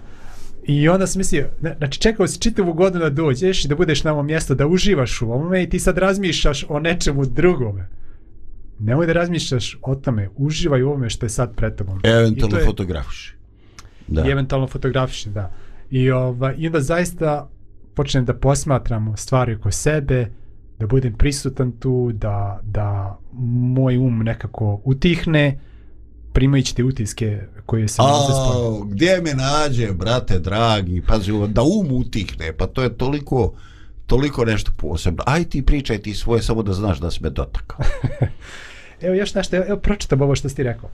[0.63, 4.13] I onda sam mislio, znači čekao si čitavu godinu da dođeš i da budeš na
[4.13, 7.87] ovom mjestu, da uživaš u ovome i ti sad razmišljaš o nečemu drugome.
[8.79, 11.99] Nemoj da razmišljaš o tome, uživaj u ovome što je sad pred tobom.
[12.03, 13.35] Eventualno je- fotografiš.
[14.07, 14.25] Da.
[14.27, 15.51] I eventualno fotografiši, da.
[15.89, 17.49] I, ova, I onda zaista
[17.93, 20.27] počnem da posmatram stvari oko sebe,
[20.79, 23.17] da budem prisutan tu, da, da
[23.73, 25.59] moj um nekako utihne,
[26.33, 28.33] primajući te utiske koje se nalaze
[28.85, 33.53] gdje me nađe, brate dragi, pazi, da um utihne, pa to je toliko,
[34.05, 35.23] toliko nešto posebno.
[35.27, 37.79] Aj ti pričaj ti svoje, samo da znaš da si me dotakao.
[39.01, 40.89] Evo još nešto, evo, evo pročitam ovo što si ti rekao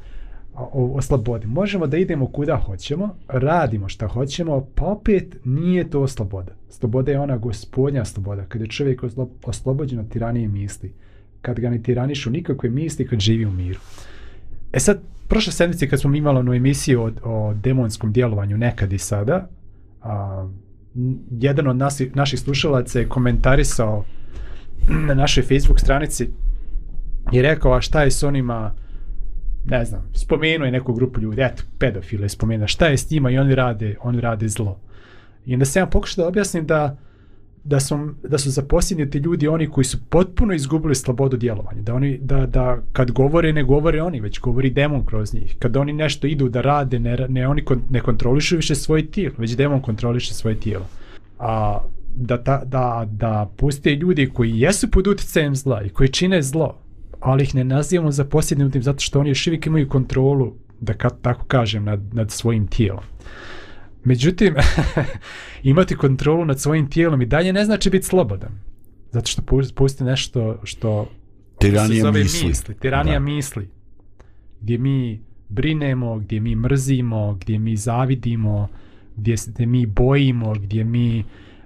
[0.55, 1.47] o, o, slobodi.
[1.47, 6.51] Možemo da idemo kuda hoćemo, radimo šta hoćemo, pa opet nije to sloboda.
[6.69, 10.93] Sloboda je ona gospodnja sloboda, kada je čovjek oslo, oslobođen od tiranije misli,
[11.41, 13.79] kad ga ne tiranišu nikakve misli, kad živi u miru.
[14.73, 18.97] E sad, prošle sedmice kad smo imali onu emisiju o, o demonskom djelovanju nekad i
[18.97, 19.47] sada,
[20.01, 20.47] a,
[21.31, 24.05] jedan od nasi, naših slušalaca je komentarisao
[25.07, 26.29] na našoj Facebook stranici
[27.31, 28.73] i rekao, a šta je s onima,
[29.65, 33.37] ne znam, spomenuo je neku grupu ljudi, eto, pedofile spomenuo, šta je s njima i
[33.37, 34.79] oni rade, oni rade zlo.
[35.45, 36.97] I onda sam ja pokušao da objasnim da
[37.65, 41.81] da su, da su zaposljedniti ljudi oni koji su potpuno izgubili slobodu djelovanja.
[41.81, 45.55] Da, oni, da, da kad govore, ne govore oni, već govori demon kroz njih.
[45.59, 49.35] Kad oni nešto idu da rade, ne, ne oni kon, ne kontrolišu više svoje tijelo,
[49.37, 50.85] već demon kontroliše svoje tijelo.
[51.39, 51.79] A
[52.15, 56.75] da, ta, da, da postoje ljudi koji jesu pod utjecajem zla i koji čine zlo,
[57.19, 61.45] ali ih ne nazivamo zaposljednitim zato što oni još uvijek imaju kontrolu, da ka, tako
[61.45, 63.03] kažem, nad, nad svojim tijelom.
[64.05, 64.55] Međutim,
[65.63, 68.51] imati kontrolu nad svojim tijelom i dalje ne znači biti slobodan.
[69.11, 69.41] Zato što
[69.75, 71.09] postoji nešto što
[71.59, 72.47] Tiranija se zove misli.
[72.47, 72.75] misli.
[72.75, 73.25] Tiranija Da.
[73.25, 73.69] misli.
[74.61, 78.67] Gdje mi brinemo, gdje mi mrzimo, gdje mi zavidimo,
[79.15, 81.23] gdje se mi bojimo, gdje mi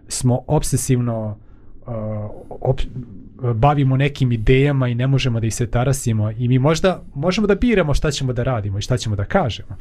[0.08, 1.38] smo obsesivno
[1.82, 1.94] uh,
[2.50, 2.82] op,
[3.56, 7.56] bavimo nekim idejama i ne možemo da ih se tarasimo i mi možda možemo da
[7.56, 9.78] biramo šta ćemo da radimo i šta ćemo da kažemo,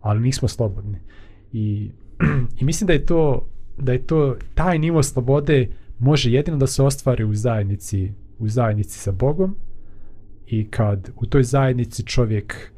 [0.00, 0.98] ali nismo slobodni.
[1.54, 1.90] I,
[2.60, 3.46] i mislim da je to
[3.78, 8.98] da je to taj nivo slobode može jedino da se ostvari u zajednici u zajednici
[8.98, 9.56] sa Bogom
[10.46, 12.70] i kad u toj zajednici čovjek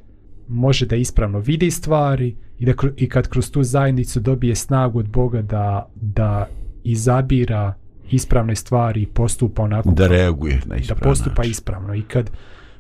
[0.49, 5.09] može da ispravno vidi stvari i, da, i kad kroz tu zajednicu dobije snagu od
[5.09, 6.49] Boga da, da
[6.85, 7.75] izabira
[8.11, 11.51] ispravne stvari i postupa onako Da reaguje na da ispravan postupa način.
[11.51, 12.31] ispravno i kad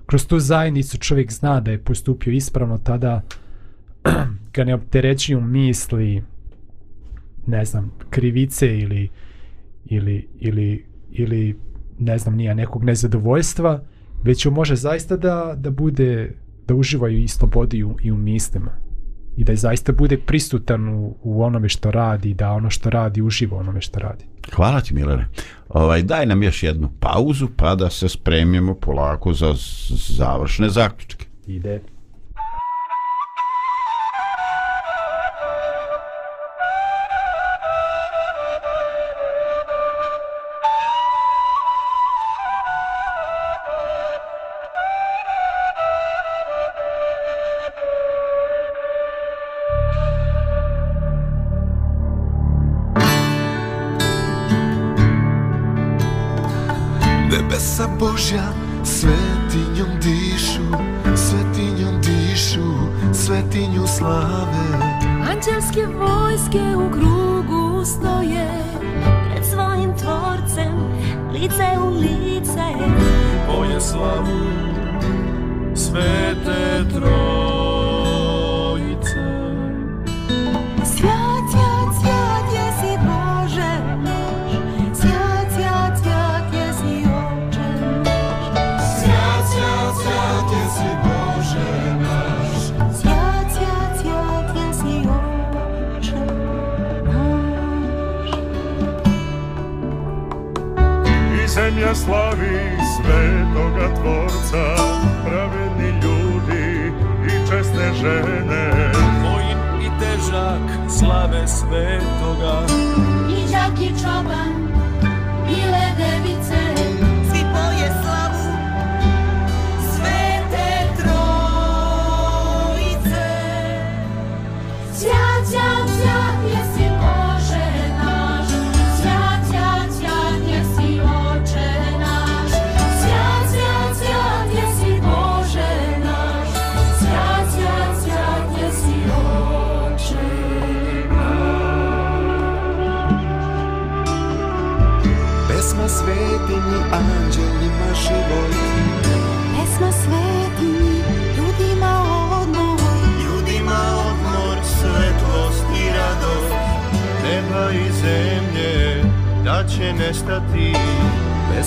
[0.06, 3.22] kroz tu zajednicu čovjek zna da je postupio ispravno tada
[4.54, 6.22] ga ne opterećuju misli
[7.46, 9.08] ne znam krivice ili
[9.84, 11.58] ili ili ili
[11.98, 13.82] ne znam nija nekog nezadovoljstva
[14.22, 16.34] već on može zaista da da bude
[16.66, 18.70] da uživaju i slobodi u, i u mislima
[19.36, 23.56] i da zaista bude prisutan u, u onome što radi da ono što radi uživa
[23.56, 25.26] u onome što radi Hvala ti, Milane.
[25.68, 29.54] Ovaj, daj nam još jednu pauzu, pa da se spremimo polako za
[30.16, 31.26] završne zaključke.
[31.46, 31.80] ide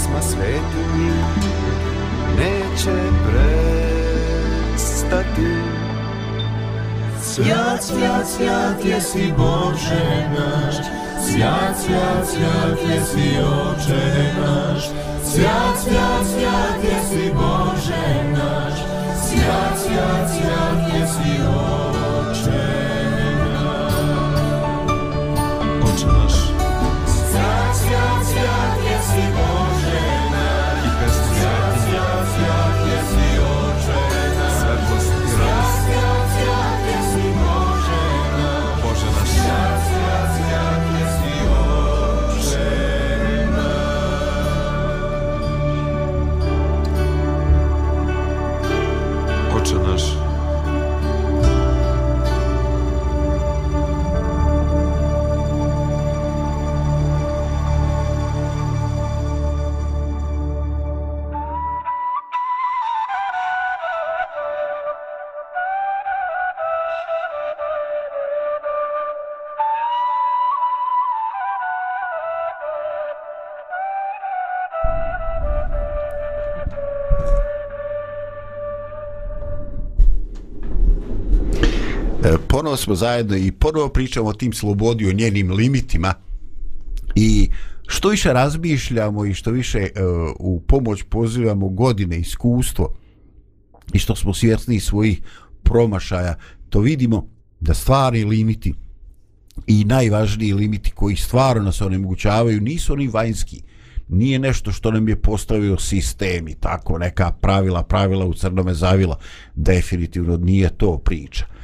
[0.10, 1.12] Pesma sveti mi
[2.38, 2.96] neće
[4.66, 4.90] prestati.
[7.22, 10.76] Svjat, svjat, svjat jesi Bože naš,
[11.26, 14.84] Svjat, svjat, svjat jesi Oče naš,
[15.24, 18.80] Svjat, svjat, svjat jesi Bože naš,
[19.28, 22.00] Svjat, svjat, svjat jesi Oče
[25.82, 26.34] Oče naš.
[27.08, 29.59] Svjat, svjat, svjat jesi Bože naš,
[82.30, 86.14] E, ponovo smo zajedno i ponovo pričamo o tim slobodi, o njenim limitima
[87.16, 87.50] i
[87.88, 92.94] što više razmišljamo i što više uh, u pomoć pozivamo godine, iskustvo
[93.94, 95.22] i što smo svjesni svojih
[95.64, 96.36] promašaja,
[96.70, 97.28] to vidimo
[97.60, 98.74] da stvari limiti
[99.68, 103.62] i najvažniji limiti koji stvarno nas onemogućavaju nisu oni vanjski,
[104.08, 109.20] nije nešto što nam je postavio sistem i tako neka pravila, pravila u crnome zavila,
[109.56, 111.59] definitivno nije to priča.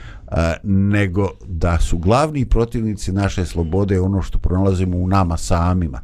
[0.63, 6.01] Nego da su glavni protivnici naše slobode ono što pronalazimo u nama samima.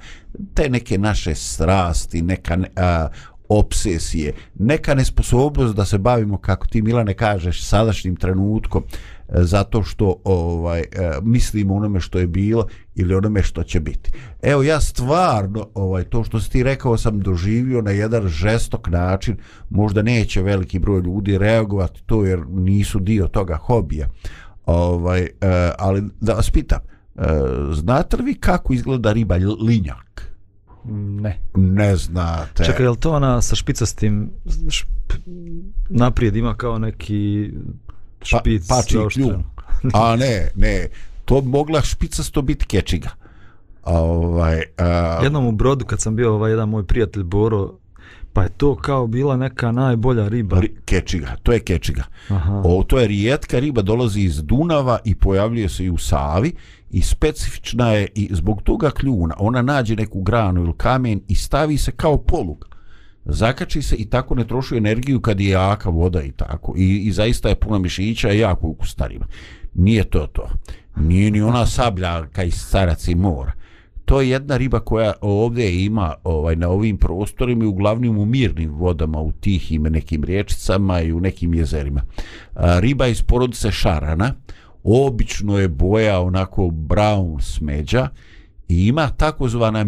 [0.53, 3.07] Te neke naše strasti, neka a,
[3.59, 10.15] obsesije, neka nesposobnost da se bavimo, kako ti Milane kažeš, sadašnjim trenutkom, e, zato što
[10.23, 10.85] ovaj e,
[11.21, 14.11] mislimo onome što je bilo ili onome što će biti.
[14.41, 19.37] Evo ja stvarno ovaj to što si ti rekao sam doživio na jedan žestok način,
[19.69, 24.07] možda neće veliki broj ljudi reagovati to jer nisu dio toga hobija.
[24.65, 25.29] Ovaj e,
[25.77, 26.79] ali da vas pitam,
[27.71, 30.30] znate li vi kako izgleda riba linjak?
[30.85, 31.39] Ne.
[31.55, 32.63] Ne znate.
[32.63, 34.31] Čekaj, je li to ona sa špicastim
[34.69, 34.87] šp,
[35.89, 37.51] naprijed ima kao neki
[38.21, 39.27] špic pa, pači zaoštren?
[39.27, 39.43] kljun.
[40.03, 40.87] A ne, ne.
[41.25, 43.09] To mogla špicasto biti kečiga.
[43.83, 47.73] A, ovaj, a, Jednom u brodu kad sam bio ovaj jedan moj prijatelj Boro,
[48.33, 50.59] pa je to kao bila neka najbolja riba.
[50.59, 52.03] ri, kečiga, to je kečiga.
[52.29, 52.61] Aha.
[52.65, 56.53] O, to je rijetka riba, dolazi iz Dunava i pojavljuje se i u Savi
[56.91, 59.35] i specifična je i zbog toga kljuna.
[59.39, 62.67] Ona nađe neku granu ili kamen i stavi se kao polug.
[63.25, 66.73] Zakači se i tako ne troši energiju kad je jaka voda i tako.
[66.77, 69.25] I, i zaista je puna mišića i jako ukusna riba.
[69.73, 70.49] Nije to to.
[70.95, 73.51] Nije ni ona sabljarka iz Caraci mora.
[74.11, 78.71] To je jedna riba koja ovdje ima ovaj na ovim prostorima i uglavnom u mirnim
[78.71, 82.01] vodama, u tihim nekim riječicama i u nekim jezerima.
[82.55, 84.33] A, riba iz porodice šarana,
[84.83, 88.07] obično je boja onako brown smeđa
[88.67, 89.85] i ima takozvana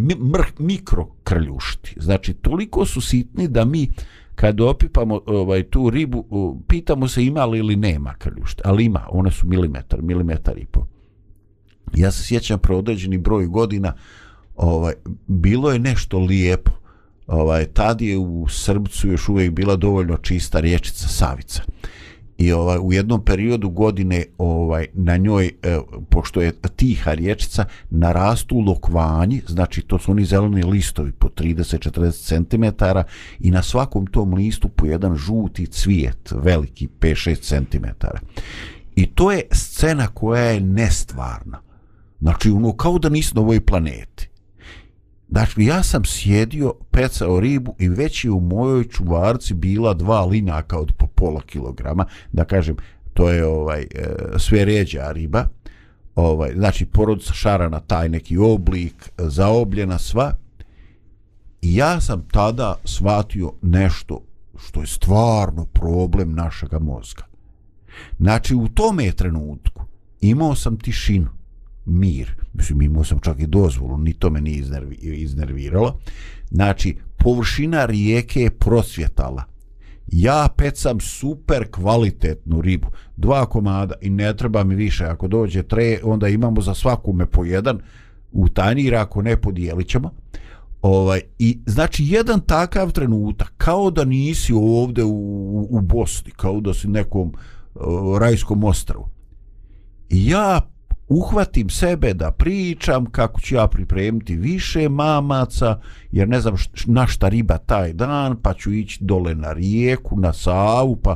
[0.59, 1.95] mikrokrljušti.
[1.97, 3.89] Znači, toliko su sitni da mi
[4.35, 6.25] kad opipamo ovaj tu ribu,
[6.67, 10.92] pitamo se ima li ili nema krljušta, ali ima, one su milimetar, milimetar i pol.
[11.95, 13.93] Ja se sjećam pro određeni broj godina,
[14.55, 14.93] ovaj,
[15.27, 16.71] bilo je nešto lijepo.
[17.27, 21.63] Ovaj, tad je u Srbcu još uvijek bila dovoljno čista riječica Savica.
[22.37, 25.79] I ovaj, u jednom periodu godine ovaj na njoj, eh,
[26.09, 32.63] pošto je tiha riječica, narastu lokvanji, znači to su oni zeleni listovi po 30-40 cm
[33.39, 37.85] i na svakom tom listu po jedan žuti cvijet, veliki 5-6 cm.
[38.95, 41.61] I to je scena koja je nestvarna.
[42.23, 44.29] Znači, ono, kao da nisi na ovoj planeti.
[45.29, 50.79] Znači, ja sam sjedio, pecao ribu i već je u mojoj čuvarci bila dva linjaka
[50.79, 52.05] od po pola kilograma.
[52.31, 52.75] Da kažem,
[53.13, 53.87] to je ovaj e,
[54.37, 55.47] sve ređa riba.
[56.15, 60.31] Ovaj, znači, porodica šarana, taj neki oblik, zaobljena sva.
[61.61, 64.21] I ja sam tada shvatio nešto
[64.57, 67.23] što je stvarno problem našega mozga.
[68.19, 69.83] Znači, u tome trenutku
[70.21, 71.42] imao sam tišinu,
[71.85, 72.35] mir.
[72.53, 75.99] Mislim, imao sam čak i dozvolu, ni to me nije iznervi, iznerviralo.
[76.51, 79.43] Znači, površina rijeke je prosvjetala.
[80.07, 82.87] Ja pecam super kvalitetnu ribu.
[83.17, 85.05] Dva komada i ne treba mi više.
[85.05, 87.79] Ako dođe tre, onda imamo za svakome po jedan
[88.31, 90.11] u tanjir, ako ne podijelit ćemo.
[90.81, 96.73] Ovaj, I znači jedan takav trenutak, kao da nisi ovde u, u Bosni, kao da
[96.73, 97.33] si nekom
[97.75, 99.09] uh, rajskom ostravu.
[100.09, 100.72] I ja
[101.15, 105.79] uhvatim sebe da pričam kako ću ja pripremiti više mamaca,
[106.11, 106.55] jer ne znam
[106.85, 111.15] na šta riba taj dan, pa ću ići dole na rijeku, na Savu, pa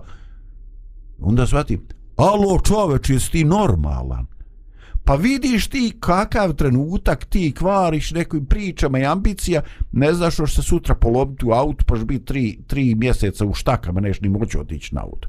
[1.20, 1.82] onda shvatim,
[2.16, 4.26] alo čoveč, jesi ti normalan?
[5.08, 10.62] Pa vidiš ti kakav trenutak ti kvariš nekim pričama i ambicija, ne znaš što se
[10.62, 14.95] sutra polomiti u auto, pa biti tri, tri mjeseca u štakama, neš ni moći otići
[14.95, 15.28] na auto.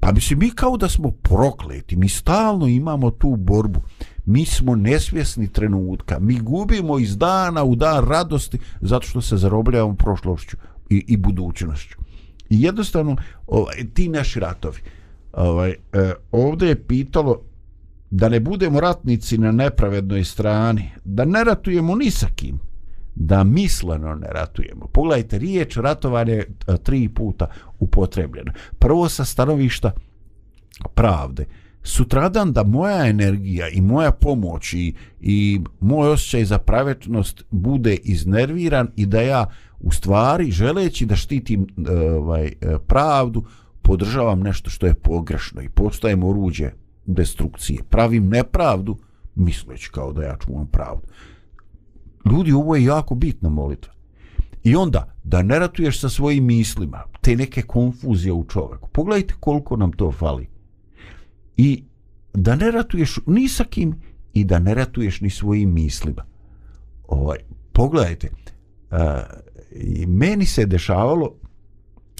[0.00, 3.80] Pa mislim, mi kao da smo prokleti, mi stalno imamo tu borbu.
[4.26, 9.94] Mi smo nesvjesni trenutka, mi gubimo iz dana u dan radosti zato što se zarobljavamo
[9.94, 10.56] prošlošću
[10.90, 11.98] i, i budućnošću.
[12.50, 14.80] I jednostavno, ovaj, ti naši ratovi,
[15.32, 17.40] ovaj, eh, ovdje je pitalo
[18.10, 22.58] da ne budemo ratnici na nepravednoj strani, da ne ratujemo ni sa kim,
[23.14, 24.86] da misleno ne ratujemo.
[24.86, 26.44] Pogledajte, riječ ratovanje e,
[26.82, 27.46] tri puta
[27.78, 28.52] upotrebljena.
[28.78, 29.92] Prvo sa stanovišta
[30.94, 31.46] pravde.
[31.82, 38.88] Sutradan da moja energija i moja pomoć i, i moj osjećaj za pravetnost bude iznerviran
[38.96, 39.46] i da ja
[39.80, 42.52] u stvari želeći da štitim e, ovaj, e,
[42.86, 43.44] pravdu
[43.82, 46.70] podržavam nešto što je pogrešno i postajem oruđe
[47.06, 47.82] destrukcije.
[47.90, 48.98] Pravim nepravdu
[49.34, 51.06] misleći kao da ja čuvam pravdu.
[52.24, 53.92] Ljudi, ovo je jako bitna molitva.
[54.64, 58.88] I onda, da ne ratuješ sa svojim mislima, te neke konfuzije u čoveku.
[58.88, 60.48] Pogledajte koliko nam to fali.
[61.56, 61.84] I
[62.34, 63.94] da ne ratuješ ni sa kim
[64.32, 66.24] i da ne ratuješ ni svojim mislima.
[67.08, 67.38] Ovaj,
[67.72, 68.28] pogledajte,
[68.90, 68.98] uh,
[70.06, 71.34] meni se dešavalo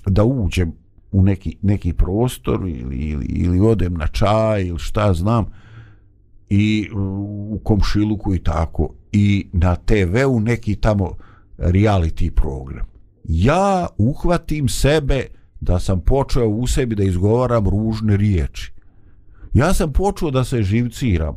[0.06, 0.72] da uđem
[1.12, 5.46] u neki, neki prostor ili, ili, ili odem na čaj ili šta znam
[6.48, 11.16] i u komšiluku i tako i na TV-u neki tamo
[11.58, 12.86] reality program.
[13.24, 15.26] Ja uhvatim sebe
[15.60, 18.72] da sam počeo u sebi da izgovaram ružne riječi.
[19.52, 21.36] Ja sam počeo da se živciram.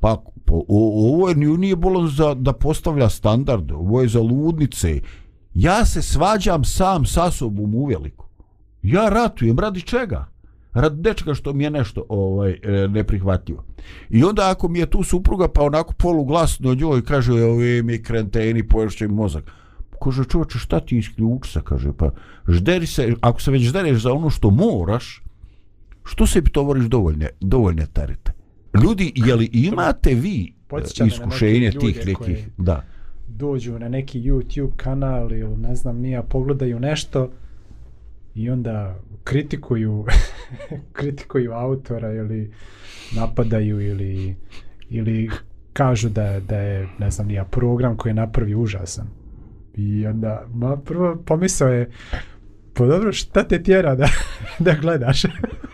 [0.00, 5.00] Pa po, o, ovo je, nije bilo za, da postavlja standard, ovo je za ludnice.
[5.54, 8.28] Ja se svađam sam sa sobom uveliko.
[8.82, 10.26] Ja ratujem, radi čega?
[10.74, 13.64] Radi dečka što mi je nešto ovaj, e, neprihvatljivo.
[14.10, 18.68] I onda ako mi je tu supruga pa onako poluglasno njoj kaže ovi mi krenteni
[18.68, 19.44] poješće mi mozak.
[20.04, 22.10] Kaže čovječe šta ti isključi se kaže pa
[22.48, 25.22] žderi se, ako se već ždereš za ono što moraš
[26.04, 28.32] što se tovoriš dovoljne, dovoljne terete.
[28.82, 32.84] Ljudi, je li imate vi Podsjeća me na iskušenje tih nekih, da.
[33.28, 37.30] dođu na neki YouTube kanal ili ne znam nija, pogledaju nešto
[38.34, 40.06] i onda kritikuju
[40.98, 42.52] kritikuju autora ili
[43.16, 44.36] napadaju ili
[44.90, 45.30] ili
[45.72, 49.06] kažu da, da je ne znam nija program koji je napravi užasan
[49.74, 51.90] i onda ma prvo pomisao je
[52.74, 54.08] pa dobro šta te tjera da,
[54.58, 55.22] da gledaš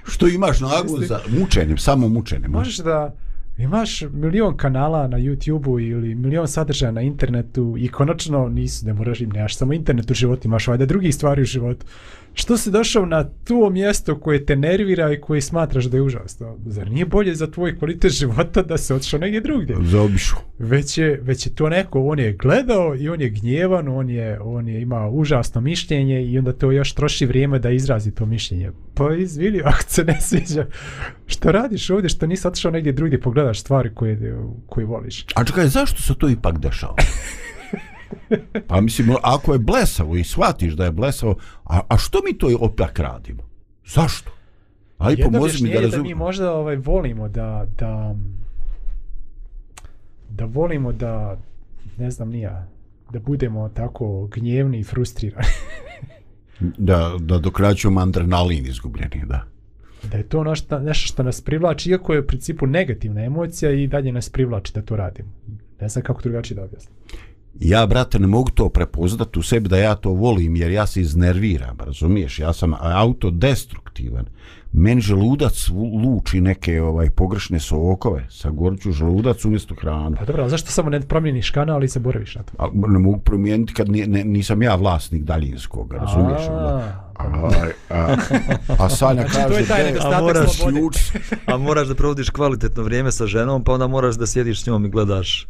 [0.06, 2.50] Što imaš nagu za mučenjem, samo mučenjem.
[2.50, 3.14] Možeš da
[3.59, 9.20] imaš milion kanala na YouTube-u ili milion sadržaja na internetu i konačno nisu, ne moraš
[9.20, 11.86] im, nemaš samo internet u životu, imaš valjda drugih stvari u životu.
[12.34, 16.56] Što si došao na to mjesto koje te nervira i koje smatraš da je užasno?
[16.66, 19.76] Zar nije bolje za tvoj kvalitet života da se otišao negdje drugdje?
[19.82, 20.36] Zaobišu.
[20.59, 24.40] Već je, već je to neko, on je gledao i on je gnjevan, on je,
[24.40, 28.70] on je imao užasno mišljenje i onda to još troši vrijeme da izrazi to mišljenje.
[28.99, 30.66] Pa izvili, ako se ne sviđa,
[31.26, 35.26] što radiš ovdje, što nisi otišao negdje drugdje, pogledaš stvari koje, koje voliš.
[35.34, 36.94] A čekaj, zašto se to ipak dešava?
[38.66, 42.49] Pa mislim, ako je blesavo i shvatiš da je blesavo, a, a što mi to
[42.61, 43.42] opak radimo?
[43.86, 44.30] Zašto?
[44.99, 46.18] Aj, Jedno pomozi mi da objašnjenje da mi razumijem.
[46.18, 48.14] možda ovaj, volimo da, da,
[50.30, 51.38] da volimo da,
[51.99, 52.66] ne znam nija,
[53.11, 55.49] da budemo tako gnjevni i frustrirani.
[56.61, 59.44] Da, da dokraćujemo adrenalin izgubljeni, da.
[60.11, 63.86] da je to nešto, nešto što nas privlači, iako je u principu negativna emocija i
[63.86, 65.28] dalje nas privlači da to radimo.
[65.80, 66.94] Ne znam kako drugačije da objasnim.
[67.61, 71.00] Ja, brate, ne mogu to prepoznati u sebi da ja to volim, jer ja se
[71.00, 72.38] iznerviram, razumiješ?
[72.38, 74.26] Ja sam autodestruktivan.
[74.73, 75.69] Meni želudac
[76.05, 80.16] luči neke ovaj pogrešne sokove, sa gorću želudac umjesto hranu.
[80.19, 82.53] Pa dobro, ali zašto samo ne promijeniš kanal i se boraviš na to?
[82.59, 86.41] A, ne mogu promijeniti kad ni, ne, nisam ja vlasnik daljinskog, razumiješ?
[86.49, 87.05] onda?
[87.14, 87.51] A, A,
[87.91, 88.16] a,
[88.79, 90.97] a Sanja Znači, to kaže je taj "De, nedostatak a moraš slobode." ključ.
[91.47, 94.85] A moraš da provodiš kvalitetno vrijeme sa ženom, pa onda moraš da sjediš s njom
[94.85, 95.47] i gledaš.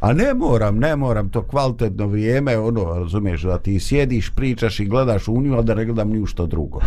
[0.00, 4.84] A ne moram, ne moram, to kvalitetno vrijeme, ono, razumiješ, da ti sjediš, pričaš i
[4.84, 6.80] gledaš u nju, a da ne gledam ni u što drugo.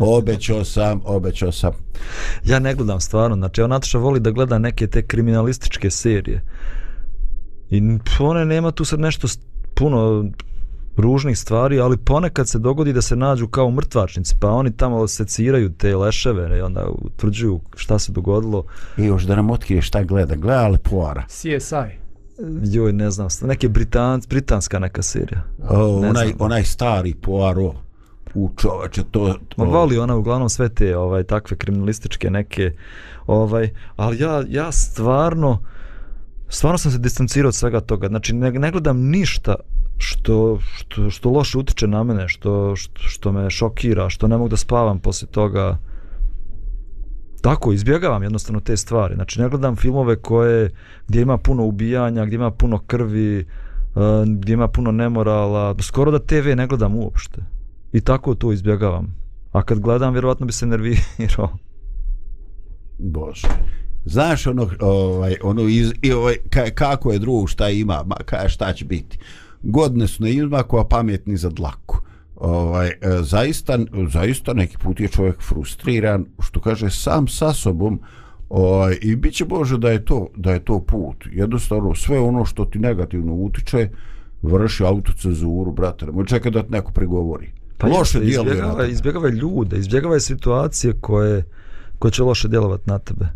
[0.00, 1.72] Obećao sam, obećao sam.
[2.44, 6.44] Ja ne gledam stvarno, znači ona Nataša voli da gleda neke te kriminalističke serije.
[7.70, 7.82] I
[8.20, 9.28] one nema tu sad nešto,
[9.74, 10.24] puno
[10.96, 15.72] ružnih stvari, ali ponekad se dogodi da se nađu kao mrtvačnici, pa oni tamo seciraju
[15.72, 18.64] te leševe i onda utvrđuju šta se dogodilo.
[18.98, 20.34] I još da nam otkrije šta gleda.
[20.34, 21.24] Gleda li Poara?
[21.28, 22.00] CSI.
[22.62, 25.42] Joj, ne znam, neke Britan, britanska neka serija.
[25.68, 26.36] O, Ne onaj, znam.
[26.38, 27.72] onaj stari Poaro.
[28.34, 29.36] U čoveče, to...
[29.56, 32.72] On o, voli ona uglavnom sve te ovaj takve kriminalističke neke
[33.26, 35.58] ovaj ali ja ja stvarno
[36.48, 38.08] stvarno sam se distancirao od svega toga.
[38.08, 39.54] Znači ne, ne gledam ništa
[39.98, 44.48] što, što, što loše utiče na mene, što, što, što me šokira, što ne mogu
[44.48, 45.78] da spavam poslije toga.
[47.42, 49.14] Tako, izbjegavam jednostavno te stvari.
[49.14, 50.70] Znači, ne gledam filmove koje,
[51.08, 53.44] gdje ima puno ubijanja, gdje ima puno krvi, eh,
[54.26, 55.74] gdje ima puno nemorala.
[55.80, 57.40] Skoro da TV ne gledam uopšte.
[57.92, 59.14] I tako to izbjegavam.
[59.52, 61.48] A kad gledam, vjerovatno bi se nervirao.
[62.98, 63.48] Bože.
[64.04, 68.48] Znaš ono, ovaj, ono iz, i ovaj, ka, kako je drugo, šta ima, ma, ka,
[68.48, 69.18] šta će biti.
[69.62, 71.96] Godine su na izmaku, a pametni za dlaku.
[72.36, 73.78] Ovaj, e, zaista,
[74.08, 78.00] zaista neki put je čovjek frustriran, što kaže, sam sa sobom,
[78.48, 81.24] ovaj, i bit će Bože da je, to, da je to put.
[81.32, 83.88] Jednostavno, sve ono što ti negativno utiče,
[84.42, 87.52] vrši autocezuru, brate, nemoj čekaj da ti neko prigovori.
[87.86, 88.92] Loše jeste, djeluje izbjegava, tebe.
[88.92, 91.44] izbjegavaj ljude, izbjegavaj situacije koje,
[91.98, 93.26] koje će loše djelovati na tebe.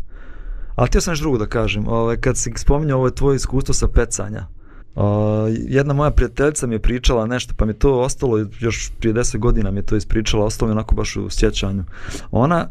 [0.75, 1.87] Ali htio sam nešto drugo da kažem.
[1.87, 4.47] Ove, kad si spominjao ovo tvoje iskustvo sa pecanja,
[4.95, 9.13] o, jedna moja prijateljica mi je pričala nešto, pa mi je to ostalo, još prije
[9.13, 11.83] deset godina mi je to ispričala, ostalo mi je onako baš u sjećanju.
[12.31, 12.69] Ona,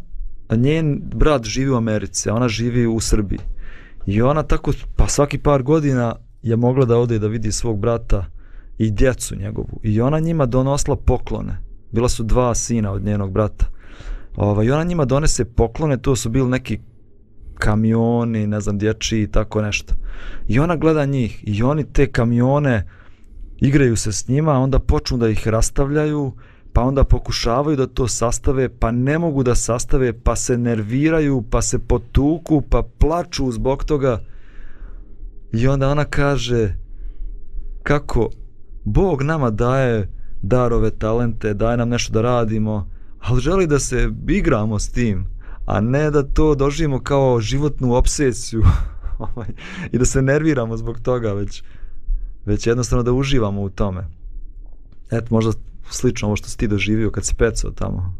[0.51, 3.41] njen brat živi u Americi, a ona živi u Srbiji.
[4.07, 7.79] I ona tako, pa svaki par godina je mogla da ode i da vidi svog
[7.79, 8.25] brata
[8.79, 9.81] i djecu njegovu.
[9.83, 11.59] I ona njima donosla poklone.
[11.93, 13.67] Bila su dva sina od njenog brata.
[14.37, 16.79] Ovaj, I ona njima donese poklone, to su bili neki
[17.55, 19.95] kamioni, ne znam, dječji i tako nešto.
[20.49, 22.87] I ona gleda njih i oni te kamione
[23.61, 26.33] igraju se s njima, onda počnu da ih rastavljaju,
[26.73, 31.63] pa onda pokušavaju da to sastave, pa ne mogu da sastave, pa se nerviraju, pa
[31.63, 34.21] se potuku, pa plaču zbog toga.
[35.53, 36.75] I onda ona kaže
[37.83, 38.31] kako
[38.85, 40.09] Bog nama daje
[40.43, 42.89] darove, talente, daje nam nešto da radimo,
[43.21, 45.27] ali želi da se igramo s tim,
[45.67, 48.63] a ne da to doživimo kao životnu obsesiju
[49.19, 49.49] ovaj,
[49.93, 51.63] i da se nerviramo zbog toga, već,
[52.45, 54.07] već jednostavno da uživamo u tome.
[55.11, 55.53] Eto, možda
[55.91, 58.15] slično ovo što si ti doživio kad si pecao tamo.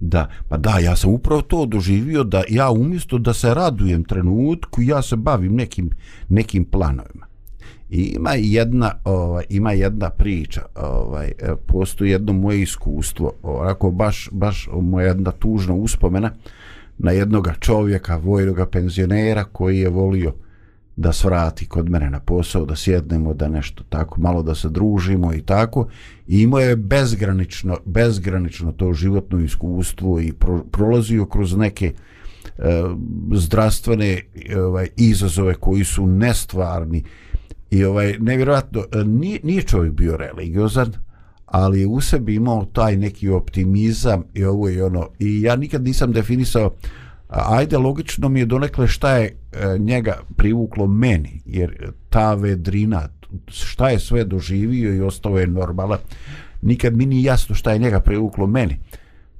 [0.00, 4.82] Da, pa da, ja sam upravo to doživio da ja umjesto da se radujem trenutku,
[4.82, 5.90] ja se bavim nekim,
[6.28, 7.25] nekim planovima.
[7.90, 11.32] I ima jedna, ovaj, ima jedna priča, ovaj, e,
[11.66, 16.30] postoji jedno moje iskustvo, onako baš, baš moja jedna tužna uspomena
[16.98, 20.32] na jednoga čovjeka, vojnoga penzionera koji je volio
[20.96, 25.34] da svrati kod mene na posao, da sjednemo, da nešto tako, malo da se družimo
[25.34, 25.88] i tako.
[26.28, 31.92] I imao je bezgranično, bezgranično to životno iskustvo i pro, prolazio kroz neke
[32.58, 32.82] e,
[33.34, 34.20] zdravstvene
[34.56, 37.04] ovaj, izazove koji su nestvarni
[37.70, 40.92] i ovaj nevjerojatno e, nije, nije čovjek bio religiozan
[41.46, 45.08] ali je u sebi imao taj neki optimizam i ovo i ono.
[45.18, 46.70] I ja nikad nisam definisao
[47.28, 53.08] ajde logično mi je donekle šta je e, njega privuklo meni jer ta vedrina
[53.46, 55.98] šta je sve doživio i ostao je normalan.
[56.62, 58.78] Nikad mi nije jasno šta je njega privuklo meni.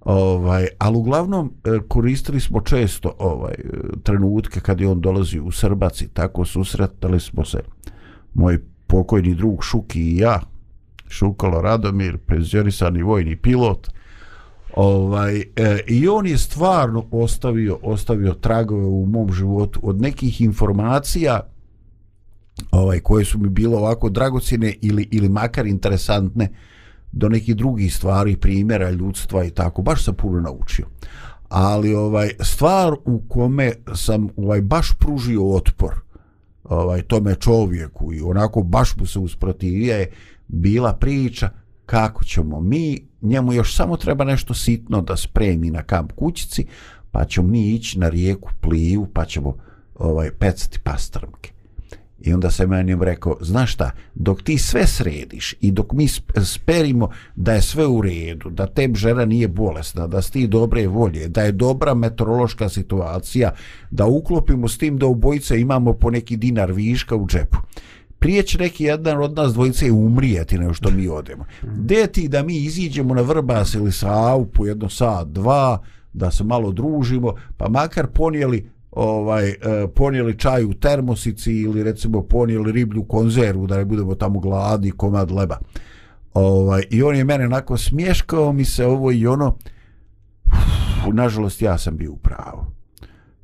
[0.04, 3.54] Ovaj ali uglavnom e, koristili smo često ovaj
[4.02, 7.58] trenutke kad je on dolazi u Srbac i tako susretali smo se
[8.36, 10.40] moj pokojni drug Šuki i ja
[11.08, 13.88] Šukalo Radomir penzionisani vojni pilot
[14.76, 21.40] ovaj e, i on je stvarno ostavio ostavio tragove u mom životu od nekih informacija
[22.70, 26.48] ovaj koje su mi bile ovako dragocjene ili ili makar interesantne
[27.12, 29.82] do nekih drugih stvari primjera ljudstva i tako.
[29.82, 30.86] Baš sam puno naučio.
[31.48, 36.05] Ali ovaj stvar u kome sam ovaj baš pružio otpor
[36.68, 40.10] ovaj tome čovjeku i onako baš mu se usprotivio je
[40.48, 41.50] bila priča
[41.86, 46.66] kako ćemo mi njemu još samo treba nešto sitno da spremi na kamp kućici
[47.10, 49.56] pa ćemo mi ići na rijeku Pliju, pa ćemo
[49.94, 51.55] ovaj pecati pastrmke
[52.20, 56.08] I onda sam ja njemu rekao, znaš šta, dok ti sve središ i dok mi
[56.44, 60.86] sperimo da je sve u redu, da te žena nije bolesna, da si ti dobre
[60.86, 63.54] volje, da je dobra meteorološka situacija,
[63.90, 67.58] da uklopimo s tim da obojice imamo po neki dinar viška u džepu.
[68.18, 71.44] Prije će neki jedan od nas dvojice umrijeti nego što mi odemo.
[71.62, 76.44] Gde ti da mi iziđemo na Vrbas ili Savu po jedno sat, dva, da se
[76.44, 79.56] malo družimo, pa makar ponijeli ovaj e,
[79.94, 85.30] ponijeli čaj u termosici ili recimo ponijeli riblju konzervu da ne budemo tamo gladni komad
[85.30, 85.58] leba
[86.34, 89.56] ovaj i on je mene onako smješkao mi se ovo i ono
[90.46, 92.76] Uf, nažalost ja sam bio u pravu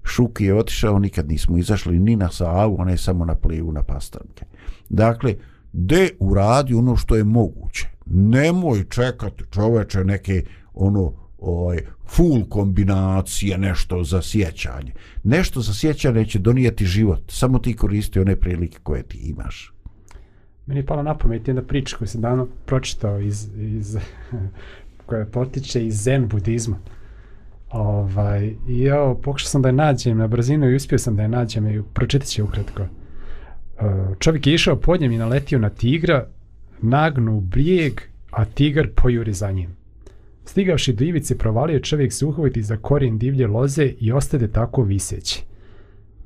[0.04, 3.82] Šuki je otišao, nikad nismo izašli ni na Savu, ona je samo na plivu na
[3.82, 4.44] pastrnke.
[4.88, 5.34] Dakle,
[5.72, 7.88] de uradi ono što je moguće.
[8.06, 10.44] Nemoj čekati čoveče neke
[10.74, 11.12] ono
[11.42, 14.92] ovaj full kombinacije nešto za sjećanje.
[15.24, 17.22] Nešto za sjećanje će donijeti život.
[17.28, 19.72] Samo ti koristi one prilike koje ti imaš.
[20.66, 23.96] Meni je pala na pamet jedna priča koju sam davno pročitao iz, iz,
[25.06, 26.76] koja potiče iz zen budizma.
[27.70, 31.28] Ovaj, I evo, pokušao sam da je nađem na brzinu i uspio sam da je
[31.28, 32.82] nađem i pročitat ću ukratko.
[32.82, 32.88] E,
[34.18, 36.26] čovjek je išao pod njem i naletio na tigra,
[36.82, 39.81] nagnu brijeg, a tigar pojuri za njim.
[40.44, 45.42] Stigavši do ivice, provalio čovjek se uhvati za korijen divlje loze i ostade tako viseći.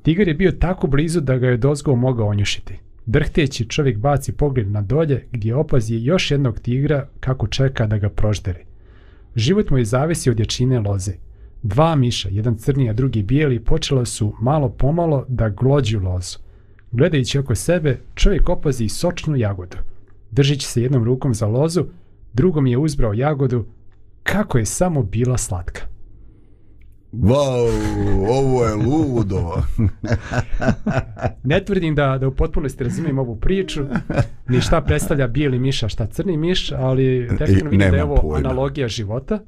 [0.03, 2.75] Tigar je bio tako blizu da ga je dozgo mogao onjušiti.
[3.07, 8.09] Drhteći čovjek baci pogled na dolje gdje opazi još jednog tigra kako čeka da ga
[8.09, 8.64] proždere.
[9.37, 11.12] Život mu je zavisi od jačine loze.
[11.62, 16.39] Dva miša, jedan crni a drugi bijeli, počela su malo pomalo da glođu lozu.
[16.93, 19.77] Gledajući oko sebe, čovjek opazi sočnu jagodu.
[20.31, 21.85] Držići se jednom rukom za lozu,
[22.33, 23.64] drugom je uzbrao jagodu,
[24.27, 25.81] kako je samo bila slatka.
[27.12, 27.70] Wow,
[28.29, 29.53] ovo je ludo.
[31.45, 33.85] Ne tvrdim da, da u potpunosti razumijem ovu priču,
[34.49, 38.16] ni šta predstavlja bijeli miš, a šta crni miš, ali definitivno vidim da je ovo
[38.16, 38.37] pojma.
[38.37, 39.39] analogija života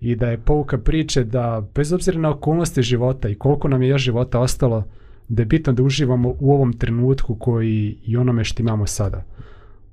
[0.00, 3.88] i da je pouka priče da bez obzira na okolnosti života i koliko nam je
[3.88, 4.84] još života ostalo,
[5.28, 9.24] da je bitno da uživamo u ovom trenutku koji i onome što imamo sada.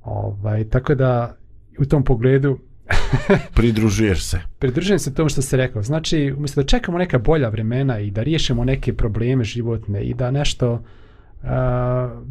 [0.03, 1.35] Ovaj, tako da
[1.79, 2.59] u tom pogledu
[3.55, 4.39] Pridružuješ se.
[4.59, 5.83] pridržujem se tomu što se rekao.
[5.83, 10.31] Znači, umjesto da čekamo neka bolja vremena i da riješimo neke probleme životne i da
[10.31, 10.83] nešto
[11.43, 12.21] a,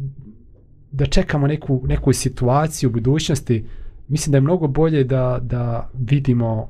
[0.91, 3.65] da čekamo neku, neku situaciju u budućnosti,
[4.07, 6.69] mislim da je mnogo bolje da, da vidimo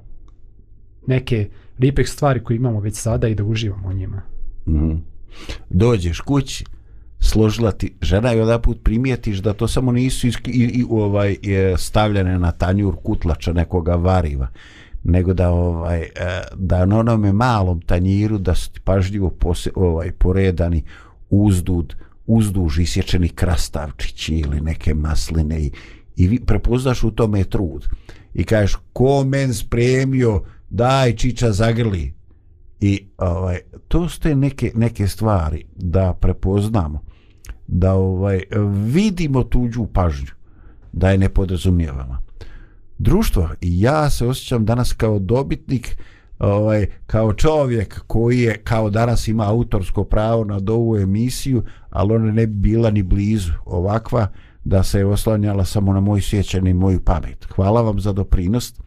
[1.08, 4.22] neke lijepe stvari koje imamo već sada i da uživamo u njima.
[4.68, 4.92] Mhm.
[5.70, 6.66] Dođeš kući,
[7.20, 11.78] složila ti žena i onda put primijetiš da to samo nisu i, i, ovaj je
[11.78, 14.47] stavljene na tanjur kutlača nekoga variva
[15.03, 16.09] nego da ovaj e,
[16.55, 20.84] da na onome malom tanjiru da su ti pažljivo pose, ovaj poredani
[21.30, 21.95] uzdud
[22.26, 25.72] uzduž isječeni krastavčići ili neke masline i,
[26.15, 27.88] i vi prepoznaš u tome trud
[28.34, 32.13] i kažeš ko men spremio daj čiča zagrli
[32.82, 36.99] i ovaj to ste neke neke stvari da prepoznamo
[37.67, 38.41] da ovaj
[38.86, 40.32] vidimo tuđu pažnju
[40.91, 42.17] da je ne podrazumijevamo.
[42.97, 45.97] Društvo i ja se osjećam danas kao dobitnik
[46.39, 52.32] ovaj kao čovjek koji je kao danas ima autorsko pravo na ovu emisiju ali ona
[52.32, 54.28] ne bi bila ni blizu ovakva
[54.63, 57.47] da se je oslanjala samo na moj sjećanje i moju pamet.
[57.55, 58.82] Hvala vam za doprinost.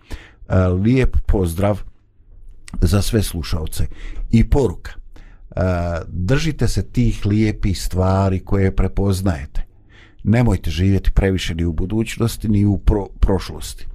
[0.49, 1.83] E, lijep pozdrav
[2.81, 3.87] za sve slušalce.
[4.31, 4.93] I poruka
[6.09, 9.67] držite se tih lijepih stvari koje prepoznajete.
[10.25, 13.87] Nemojte živjeti previše ni u budućnosti ni u pro prošlosti.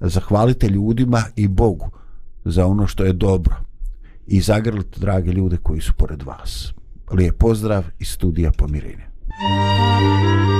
[0.00, 1.90] Zahvalite ljudima i Bogu
[2.44, 3.56] za ono što je dobro.
[4.26, 6.72] I zagrlite drage ljude koji su pored vas.
[7.12, 9.08] Lijep pozdrav iz studija Pomirenja.
[9.40, 10.57] Thank you.